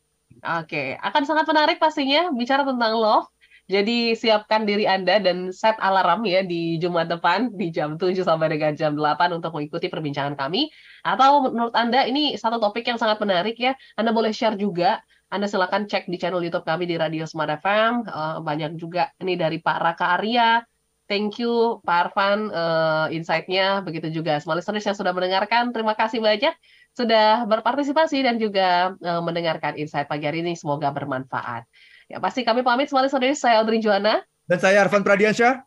Oke, 0.62 0.93
akan 1.02 1.23
sangat 1.26 1.50
menarik 1.50 1.82
pastinya 1.82 2.30
bicara 2.30 2.62
tentang 2.62 2.93
love. 2.93 3.26
Jadi 3.67 4.15
siapkan 4.15 4.63
diri 4.63 4.88
Anda 4.88 5.19
dan 5.19 5.51
set 5.51 5.75
alarm 5.84 6.23
ya 6.23 6.39
di 6.39 6.80
Jumat 6.80 7.12
depan 7.12 7.51
di 7.51 7.67
jam 7.67 7.99
7 7.99 8.23
sampai 8.23 8.47
dengan 8.56 8.71
jam 8.80 8.95
8 8.95 9.36
untuk 9.36 9.51
mengikuti 9.51 9.91
perbincangan 9.91 10.39
kami. 10.39 10.71
Atau 11.03 11.51
menurut 11.51 11.75
Anda 11.75 12.08
ini 12.08 12.39
satu 12.39 12.63
topik 12.63 12.88
yang 12.88 12.95
sangat 12.95 13.19
menarik 13.19 13.60
ya. 13.60 13.75
Anda 13.99 14.15
boleh 14.15 14.32
share 14.32 14.56
juga. 14.56 15.03
Anda 15.27 15.51
silakan 15.51 15.91
cek 15.91 16.08
di 16.08 16.15
channel 16.15 16.39
YouTube 16.39 16.63
kami 16.63 16.88
di 16.88 16.95
Radio 16.95 17.27
Smart 17.27 17.60
FM. 17.60 18.08
Uh, 18.08 18.39
banyak 18.39 18.80
juga 18.80 19.12
ini 19.19 19.36
dari 19.36 19.60
Pak 19.60 19.77
Raka 19.84 20.15
Arya. 20.15 20.63
Thank 21.08 21.39
you 21.43 21.84
Pak 21.84 22.12
Arfan 22.12 22.47
uh, 22.51 23.08
insight-nya. 23.12 23.84
Begitu 23.84 24.15
juga 24.15 24.39
semua 24.39 24.56
listeners 24.56 24.88
yang 24.88 24.95
sudah 24.95 25.12
mendengarkan. 25.12 25.75
Terima 25.75 25.91
kasih 25.95 26.23
banyak 26.23 26.56
sudah 26.95 27.43
berpartisipasi 27.43 28.23
dan 28.23 28.39
juga 28.39 28.95
uh, 28.95 29.19
mendengarkan 29.19 29.75
insight 29.75 30.08
pagi 30.08 30.23
hari 30.23 30.39
ini. 30.39 30.56
Semoga 30.56 30.95
bermanfaat. 30.95 31.67
Ya 32.08 32.24
pasti 32.24 32.48
kami 32.48 32.63
pamit 32.63 32.88
semua 32.88 33.08
saudari 33.12 33.36
saya 33.36 33.60
Audrey 33.60 33.84
Joanna 33.84 34.24
dan 34.48 34.58
saya 34.63 34.80
Arfan 34.84 35.04
Pradiansyah. 35.04 35.60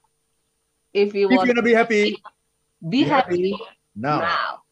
If 0.96 1.12
you 1.12 1.29
If 1.29 1.37
want 1.37 1.53
to 1.53 1.62
be 1.62 1.76
happy, 1.76 2.16
be 2.83 3.05
happy, 3.05 3.53
happy 3.53 3.61
now. 3.94 4.24
now. 4.24 4.59